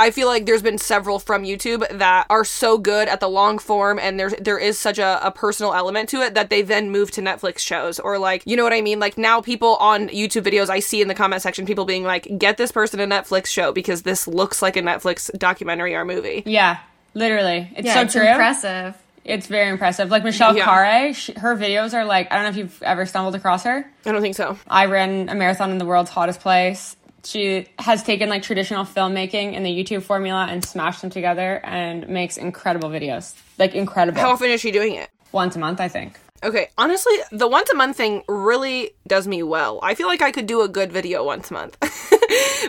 [0.01, 3.59] I feel like there's been several from YouTube that are so good at the long
[3.59, 6.91] form and there's there is such a, a personal element to it that they then
[6.91, 9.01] move to Netflix shows or like you know what I mean?
[9.01, 12.29] Like now people on YouTube videos I see in the comment section people being like,
[12.39, 16.43] get this person a Netflix show because this looks like a Netflix documentary or movie.
[16.47, 16.79] Yeah,
[17.15, 17.71] literally.
[17.77, 18.23] It's Yeah, so it's true.
[18.29, 18.95] impressive.
[19.25, 20.11] It's very impressive.
[20.11, 20.65] Like Michelle Yeah.
[20.67, 23.85] Khare, sh her videos are like I don't know if you've ever stumbled across her.
[24.07, 24.57] I don't think so.
[24.69, 26.97] I ran a marathon in the world's hottest place.
[27.29, 32.09] She has taken like traditional filmmaking and the YouTube formula and smashed them together and
[32.09, 33.35] makes incredible videos.
[33.59, 34.19] Like incredible.
[34.19, 35.11] How often is she doing it?
[35.31, 36.19] Once a month, I think.
[36.43, 39.79] Okay, honestly, the once a month thing really does me well.
[39.83, 41.77] I feel like I could do a good video once a month.
[41.81, 41.91] but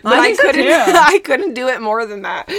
[0.06, 0.70] I, so, couldn't too.
[0.98, 2.50] I couldn't do it more than that.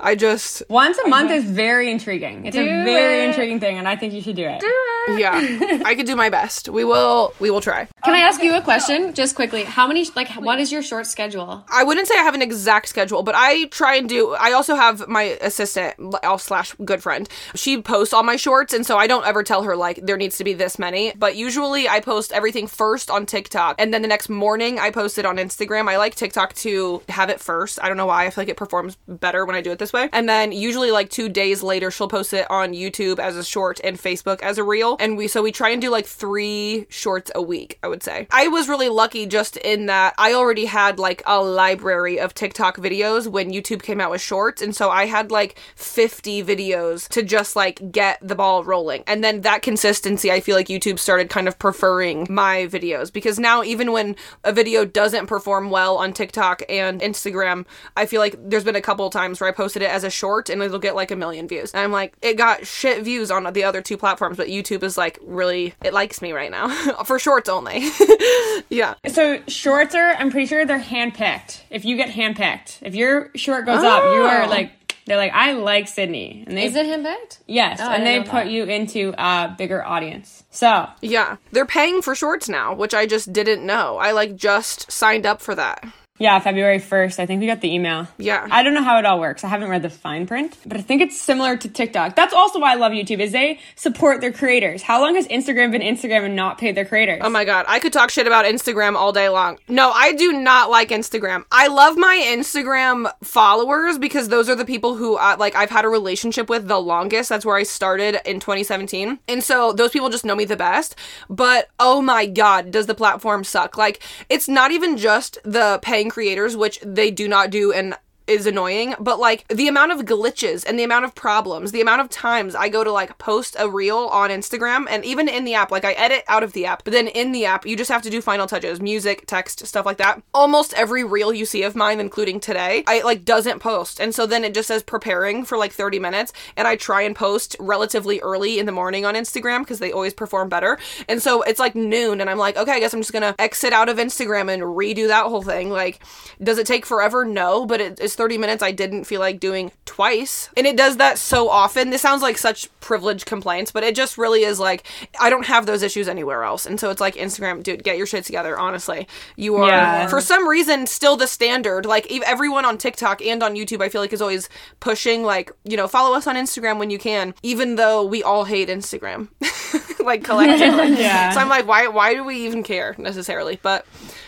[0.00, 2.46] I just Once a month is very intriguing.
[2.46, 3.28] It's a very it.
[3.28, 4.60] intriguing thing, and I think you should do it.
[4.60, 4.66] Do
[5.08, 5.18] it.
[5.20, 6.68] yeah, I could do my best.
[6.68, 7.86] We will we will try.
[8.04, 9.64] Can I ask you a question, just quickly?
[9.64, 11.64] How many like what is your short schedule?
[11.70, 14.34] I wouldn't say I have an exact schedule, but I try and do.
[14.34, 17.28] I also have my assistant l- slash good friend.
[17.54, 20.38] She posts all my shorts, and so I don't ever tell her like there needs
[20.38, 21.12] to be this many.
[21.16, 25.18] But usually I post everything first on TikTok, and then the next morning I post
[25.18, 25.88] it on Instagram.
[25.88, 27.78] I like TikTok to have it first.
[27.82, 28.26] I don't know why.
[28.26, 30.08] I feel like it performs better when I do it this way.
[30.12, 33.80] And then usually like two days later, she'll post it on YouTube as a short
[33.84, 34.96] and Facebook as a reel.
[34.98, 37.78] And we so we try and do like three shorts a week.
[37.82, 41.42] I would say I was really lucky just in that I already had like a
[41.42, 45.58] library of TikTok videos when YouTube came out with shorts, and so I had like
[45.76, 49.04] 50 videos to just like get the ball rolling.
[49.06, 53.38] And then that consistency, I feel like YouTube started kind of preferring my videos because
[53.38, 57.66] now even when a video doesn't perform well on TikTok and Instagram,
[57.96, 60.10] I feel like there's been a couple of times where I posted it as a
[60.10, 61.72] short and it'll get like a million views.
[61.72, 64.96] And I'm like, it got shit views on the other two platforms, but YouTube is
[64.96, 66.68] like really, it likes me right now
[67.04, 67.88] for shorts only.
[68.68, 68.94] yeah.
[69.08, 71.62] So shorts are, I'm pretty sure they're handpicked.
[71.70, 74.48] If you get handpicked, if your short goes up, you are Oh.
[74.48, 74.72] like,
[75.06, 77.40] they're like, I like Sydney, and they Is it him picked?
[77.46, 78.48] yes, Oh, and they put that.
[78.50, 80.44] you into a bigger audience.
[80.50, 81.36] So Yeah.
[81.52, 83.98] They're paying for shorts now, which I just didn't know.
[83.98, 85.84] I like just signed up for that.
[86.20, 88.06] Yeah, February first, I think we got the email.
[88.18, 88.46] Yeah.
[88.48, 89.42] I don't know how it all works.
[89.42, 92.14] I haven't read the fine print, but I think it's similar to TikTok.
[92.14, 94.80] That's also why I love YouTube is they support their creators.
[94.80, 97.20] How long has Instagram been Instagram and not paid their creators?
[97.24, 99.58] Oh my god, I could talk shit about Instagram all day long.
[99.68, 101.46] No, I do not like Instagram.
[101.50, 105.84] I love my Instagram followers because those are the people who uh, like I've had
[105.84, 107.28] a relationship with the longest.
[107.28, 109.18] That's where I started in 2017.
[109.26, 110.94] And so those people just know me the best.
[111.28, 113.76] But oh my god, does the platform suck?
[113.76, 117.96] Like it's not even just the paying creators, which they do not do and
[118.26, 122.00] is annoying, but like the amount of glitches and the amount of problems, the amount
[122.00, 125.54] of times I go to like post a reel on Instagram and even in the
[125.54, 127.90] app, like I edit out of the app, but then in the app, you just
[127.90, 130.22] have to do final touches, music, text, stuff like that.
[130.32, 134.00] Almost every reel you see of mine, including today, I like doesn't post.
[134.00, 136.32] And so then it just says preparing for like 30 minutes.
[136.56, 140.14] And I try and post relatively early in the morning on Instagram because they always
[140.14, 140.78] perform better.
[141.08, 143.72] And so it's like noon and I'm like, okay, I guess I'm just gonna exit
[143.72, 145.70] out of Instagram and redo that whole thing.
[145.70, 146.00] Like,
[146.42, 147.24] does it take forever?
[147.24, 150.48] No, but it, it's 30 minutes I didn't feel like doing twice.
[150.56, 151.90] And it does that so often.
[151.90, 154.86] This sounds like such privileged complaints, but it just really is like,
[155.20, 156.66] I don't have those issues anywhere else.
[156.66, 159.06] And so it's like, Instagram, dude, get your shit together, honestly.
[159.36, 160.06] You are, Yeah.
[160.08, 161.86] for some reason, still the standard.
[161.86, 164.48] Like, everyone on TikTok and on YouTube, I feel like, is always
[164.80, 168.44] pushing, like, you know, follow us on Instagram when you can, even though we all
[168.44, 169.28] hate Instagram.
[170.04, 170.94] like, collectively.
[171.04, 171.30] Yeah.
[171.30, 173.58] So I'm like, why, why do we even care necessarily?
[173.62, 173.86] But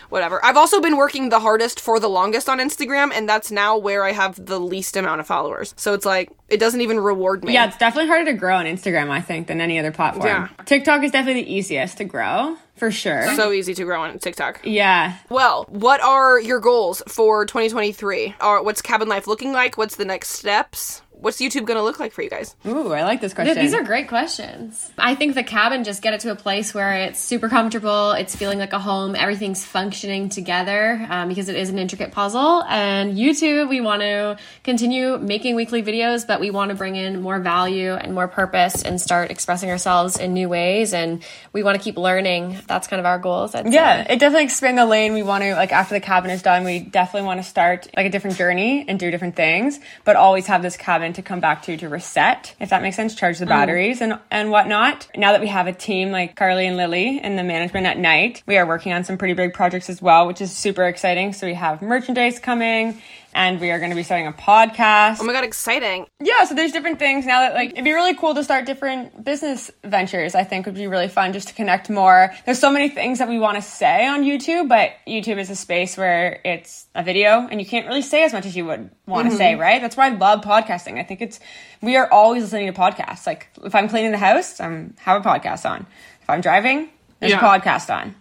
[0.09, 0.44] whatever.
[0.44, 4.04] I've also been working the hardest for the longest on Instagram, and that's now where
[4.04, 5.74] I have the least amount of followers.
[5.76, 7.54] So it's like, it doesn't even reward me.
[7.54, 10.26] Yeah, it's definitely harder to grow on Instagram, I think, than any other platform.
[10.26, 10.48] Yeah.
[10.64, 13.34] TikTok is definitely the easiest to grow, for sure.
[13.34, 14.61] So easy to grow on TikTok.
[14.64, 15.16] yeah.
[15.28, 18.34] Well, what are your goals for 2023?
[18.40, 19.76] Or what's cabin life looking like?
[19.76, 21.02] What's the next steps?
[21.19, 22.55] What's YouTube going to look like for you guys?
[22.67, 23.57] Ooh, I like this question.
[23.57, 24.91] Yeah, these are great questions.
[24.99, 28.12] I think the cabin just get it to a place where it's super comfortable.
[28.12, 29.17] It's feeling like a home.
[29.17, 32.62] Everything's functioning together um, because it is an intricate puzzle.
[32.64, 37.23] And YouTube, we want to continue making weekly videos, but we want to bring in
[37.23, 40.93] more value and more purpose and start expressing ourselves in new ways.
[40.93, 42.59] And we want to keep learning.
[42.67, 43.55] That's kind of our goals.
[43.55, 44.12] I'd Yeah, say.
[44.14, 45.14] it definitely expand the lane.
[45.14, 48.05] We want to like after the cabin is done, we definitely want to start like
[48.07, 51.40] a different journey and do different things, but always have this cabin cabin to come
[51.40, 53.48] back to to reset, if that makes sense, charge the mm.
[53.48, 55.09] batteries and, and whatnot.
[55.16, 58.42] Now that we have a team like Carly and Lily in the management at night,
[58.46, 61.32] we are working on some pretty big projects as well, which is super exciting.
[61.32, 63.00] So we have merchandise coming
[63.37, 65.18] and we are going to be starting a podcast.
[65.20, 66.07] Oh my god, exciting.
[66.20, 69.22] Yeah, so there's different things now that like it'd be really cool to start different
[69.22, 70.34] business ventures.
[70.34, 72.32] I think would be really fun just to connect more.
[72.47, 75.57] There's so many things that we want to say on YouTube, but YouTube is a
[75.57, 78.91] space where it's a video and you can't really say as much as you would
[79.07, 79.61] want to say, mm-hmm.
[79.61, 79.82] right?
[79.82, 80.99] That's why I love podcasting.
[80.99, 81.39] I think it's
[81.82, 83.26] we are always listening to podcasts.
[83.26, 85.87] Like if I'm cleaning the house, I'm have a podcast on.
[86.22, 86.89] If I'm driving,
[87.20, 87.39] there's Yeah.
[87.39, 88.14] a podcast on.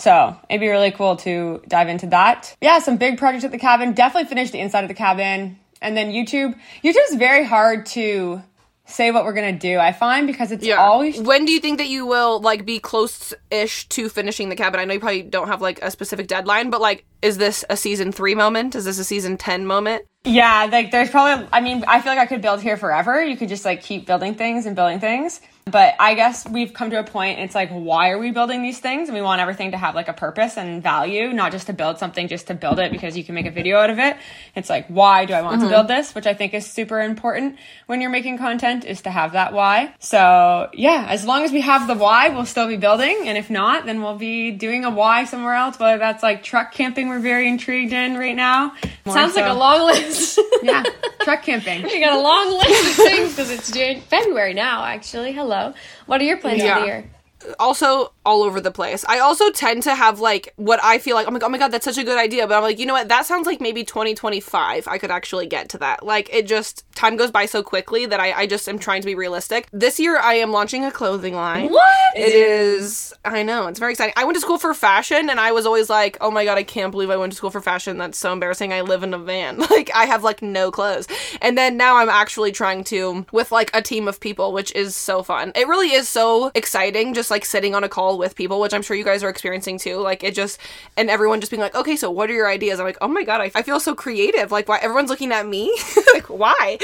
[0.00, 2.56] So it'd be really cool to dive into that.
[2.60, 3.92] Yeah, some big projects at the cabin.
[3.92, 5.58] Definitely finish the inside of the cabin.
[5.82, 6.58] And then YouTube.
[6.82, 8.42] YouTube's very hard to
[8.86, 10.76] say what we're gonna do, I find, because it's Yeah.
[10.76, 14.80] always When do you think that you will like be close-ish to finishing the cabin?
[14.80, 17.76] I know you probably don't have like a specific deadline, but like, is this a
[17.76, 18.74] season three moment?
[18.74, 20.04] Is this a season ten moment?
[20.24, 23.22] Yeah, like there's probably I mean, I feel like I could build here forever.
[23.22, 25.40] You could just like keep building things and building things.
[25.70, 28.78] But I guess we've come to a point it's like why are we building these
[28.78, 29.08] things?
[29.08, 31.98] And we want everything to have like a purpose and value, not just to build
[31.98, 34.16] something just to build it because you can make a video out of it.
[34.54, 35.74] It's like why do I want to mm-hmm.
[35.74, 36.14] build this?
[36.14, 37.56] Which I think is super important
[37.86, 39.94] when you're making content is to have that why.
[39.98, 43.50] So, yeah, as long as we have the why, we'll still be building, and if
[43.50, 47.20] not, then we'll be doing a why somewhere else, whether that's like truck camping we're
[47.20, 48.74] very intrigued in right now.
[49.04, 50.40] More Sounds like a long list.
[50.62, 50.82] yeah,
[51.22, 51.82] truck camping.
[51.90, 54.84] you got a long list of things because it's Jan- February now.
[54.84, 55.59] Actually, hello.
[56.06, 57.10] What are your plans for the year?
[57.58, 59.04] Also all over the place.
[59.08, 61.68] I also tend to have like what I feel like, I'm like, oh my god,
[61.68, 62.46] that's such a good idea.
[62.46, 63.08] But I'm like, you know what?
[63.08, 64.86] That sounds like maybe 2025.
[64.86, 66.04] I could actually get to that.
[66.04, 69.06] Like it just time goes by so quickly that I, I just am trying to
[69.06, 69.68] be realistic.
[69.72, 71.70] This year I am launching a clothing line.
[71.70, 72.16] What?
[72.16, 74.14] It is I know, it's very exciting.
[74.16, 76.62] I went to school for fashion and I was always like, oh my god, I
[76.62, 77.98] can't believe I went to school for fashion.
[77.98, 78.72] That's so embarrassing.
[78.72, 79.60] I live in a van.
[79.70, 81.06] Like I have like no clothes.
[81.40, 84.96] And then now I'm actually trying to with like a team of people, which is
[84.96, 85.52] so fun.
[85.54, 88.82] It really is so exciting just like sitting on a call with people, which I'm
[88.82, 89.98] sure you guys are experiencing too.
[89.98, 90.58] Like it just
[90.96, 92.80] and everyone just being like, okay, so what are your ideas?
[92.80, 94.50] I'm like, oh my god, I, I feel so creative.
[94.52, 95.76] Like why everyone's looking at me?
[96.14, 96.78] like why?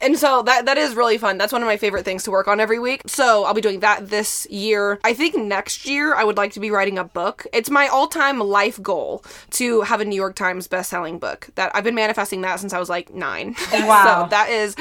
[0.00, 1.38] And so that that is really fun.
[1.38, 3.02] That's one of my favorite things to work on every week.
[3.06, 4.98] So I'll be doing that this year.
[5.04, 7.46] I think next year I would like to be writing a book.
[7.52, 11.48] It's my all-time life goal to have a New York Times best-selling book.
[11.54, 13.56] That I've been manifesting that since I was like 9.
[13.82, 14.24] Wow.
[14.24, 14.76] so that is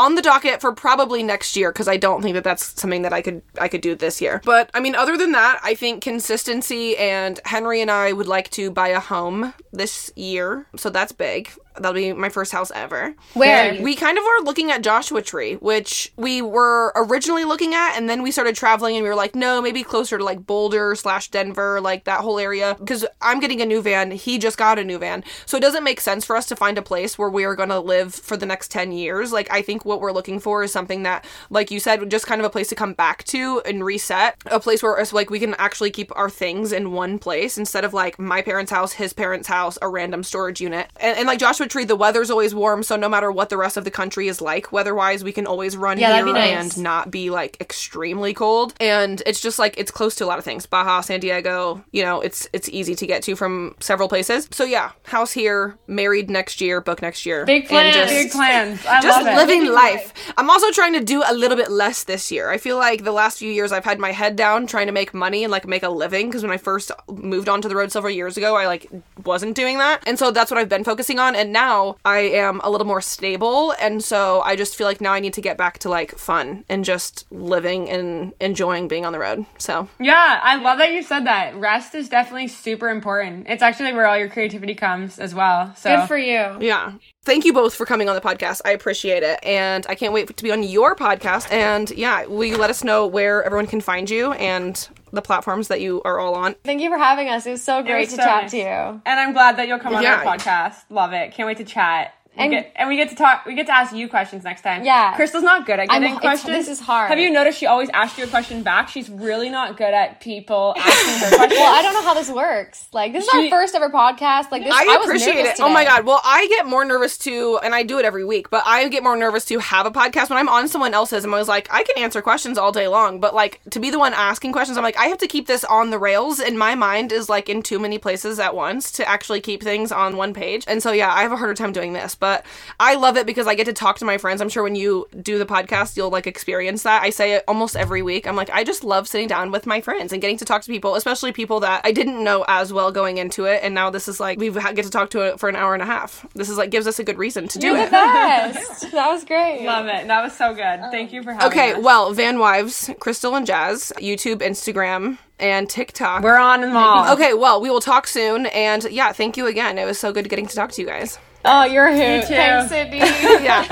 [0.00, 3.12] on the docket for probably next year because I don't think that that's something that
[3.12, 4.40] I could I could do this year.
[4.44, 8.50] But I mean, other than that, I think consistency and Henry and I would like
[8.52, 11.50] to buy a home this year, so that's big.
[11.76, 13.14] That'll be my first house ever.
[13.34, 13.80] Where?
[13.80, 18.08] We kind of are looking at Joshua Tree, which we were originally looking at, and
[18.08, 21.28] then we started traveling, and we were like, no, maybe closer to like Boulder slash
[21.30, 22.76] Denver, like that whole area.
[22.78, 25.84] Because I'm getting a new van, he just got a new van, so it doesn't
[25.84, 28.36] make sense for us to find a place where we are going to live for
[28.36, 29.32] the next ten years.
[29.32, 32.40] Like I think what we're looking for is something that, like you said, just kind
[32.40, 35.38] of a place to come back to and reset, a place where it's like we
[35.38, 39.12] can actually keep our things in one place instead of like my parents' house, his
[39.12, 42.82] parents' house, a random storage unit, and, and like Joshua Tree, the weather's always warm,
[42.82, 45.76] so no matter what the rest of the country is like weather-wise, we can always
[45.76, 46.76] run Yeah, here nice.
[46.76, 48.74] and not be like extremely cold.
[48.80, 50.66] And it's just like it's close to a lot of things.
[50.66, 54.48] Baja, San Diego, you know, it's it's easy to get to from several places.
[54.52, 57.44] So yeah, house here, married next year, book next year.
[57.44, 57.94] Big plans.
[57.96, 58.84] just- Big plans.
[58.86, 59.36] I just love it.
[59.36, 60.12] living life.
[60.36, 62.50] I'm also trying to do a little bit less this year.
[62.50, 65.14] I feel like the last few years I've had my head down trying to make
[65.14, 68.12] money and like make a living because when I first moved onto the road several
[68.12, 68.88] years ago, I like
[69.24, 70.02] wasn't doing that.
[70.06, 73.00] And so that's what I've been focusing on and now I am a little more
[73.00, 76.16] stable and so I just feel like now I need to get back to like
[76.18, 79.44] fun and just living and enjoying being on the road.
[79.58, 81.56] So, Yeah, I love that you said that.
[81.56, 83.46] Rest is definitely super important.
[83.48, 85.74] It's actually where all your creativity comes as well.
[85.76, 86.56] So Good for you.
[86.60, 86.92] yeah.
[87.22, 88.62] Thank you both for coming on the podcast.
[88.64, 89.38] I appreciate it.
[89.42, 91.52] And I can't wait to be on your podcast.
[91.52, 95.68] And yeah, will you let us know where everyone can find you and the platforms
[95.68, 96.54] that you are all on?
[96.64, 97.46] Thank you for having us.
[97.46, 98.50] It was so great was to so chat nice.
[98.52, 98.64] to you.
[98.64, 100.22] And I'm glad that you'll come on Yeah.
[100.24, 100.76] our podcast.
[100.90, 101.32] Love it.
[101.32, 102.14] Can't wait to chat.
[102.36, 103.44] And- And, get, and we get to talk.
[103.44, 104.84] We get to ask you questions next time.
[104.84, 105.14] Yeah.
[105.16, 106.52] Crystal's not good at I'm- getting questions.
[106.56, 107.08] this is hard.
[107.10, 108.88] Have you noticed she always asks you a question back?
[108.88, 111.58] She's really not good at people asking her questions.
[111.60, 112.86] Well, I don't know how this works.
[112.92, 114.50] Like, this is our first ever podcast.
[114.52, 115.62] Like, this I was appreciate nervous it.
[115.62, 116.06] Oh my god.
[116.06, 119.02] Well, I get more nervous too, and I do it every week, but I get
[119.02, 121.24] more nervous to have a podcast when I'm on someone else's.
[121.24, 123.98] I'm always like, I can answer questions all day long, but like to be the
[123.98, 126.74] one asking questions, I'm like, I have to keep this on the rails, and my
[126.76, 130.32] mind is like in too many places at once to actually keep things on one
[130.32, 130.64] page.
[130.68, 132.46] And so yeah, I have a harder time doing this, but but
[132.78, 134.40] I love it because I get to talk to my friends.
[134.40, 137.02] I'm sure when you do the podcast, you'll like experience that.
[137.02, 138.24] I say it almost every week.
[138.24, 140.68] I'm like, I just love sitting down with my friends and getting to talk to
[140.68, 143.64] people, especially people that I didn't know as well going into it.
[143.64, 145.82] And now this is like, we get to talk to it for an hour and
[145.82, 146.24] a half.
[146.34, 147.84] This is like, gives us a good reason to do You're it.
[147.86, 148.92] the best.
[148.92, 149.64] that was great.
[149.64, 150.06] Love it.
[150.06, 150.80] That was so good.
[150.82, 150.90] Oh.
[150.92, 151.52] Thank you for having me.
[151.52, 151.82] Okay, us.
[151.82, 156.22] well, Van Wives, Crystal and Jazz, YouTube, Instagram, and TikTok.
[156.22, 157.12] We're on them all.
[157.14, 158.46] okay, well, we will talk soon.
[158.46, 159.78] And yeah, thank you again.
[159.78, 161.18] It was so good getting to talk to you guys.
[161.44, 162.28] Oh, you're a hoot.
[162.28, 162.34] too.
[162.34, 162.98] Thanks, Sydney.
[163.44, 163.66] Yeah.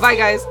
[0.00, 0.44] Bye, guys.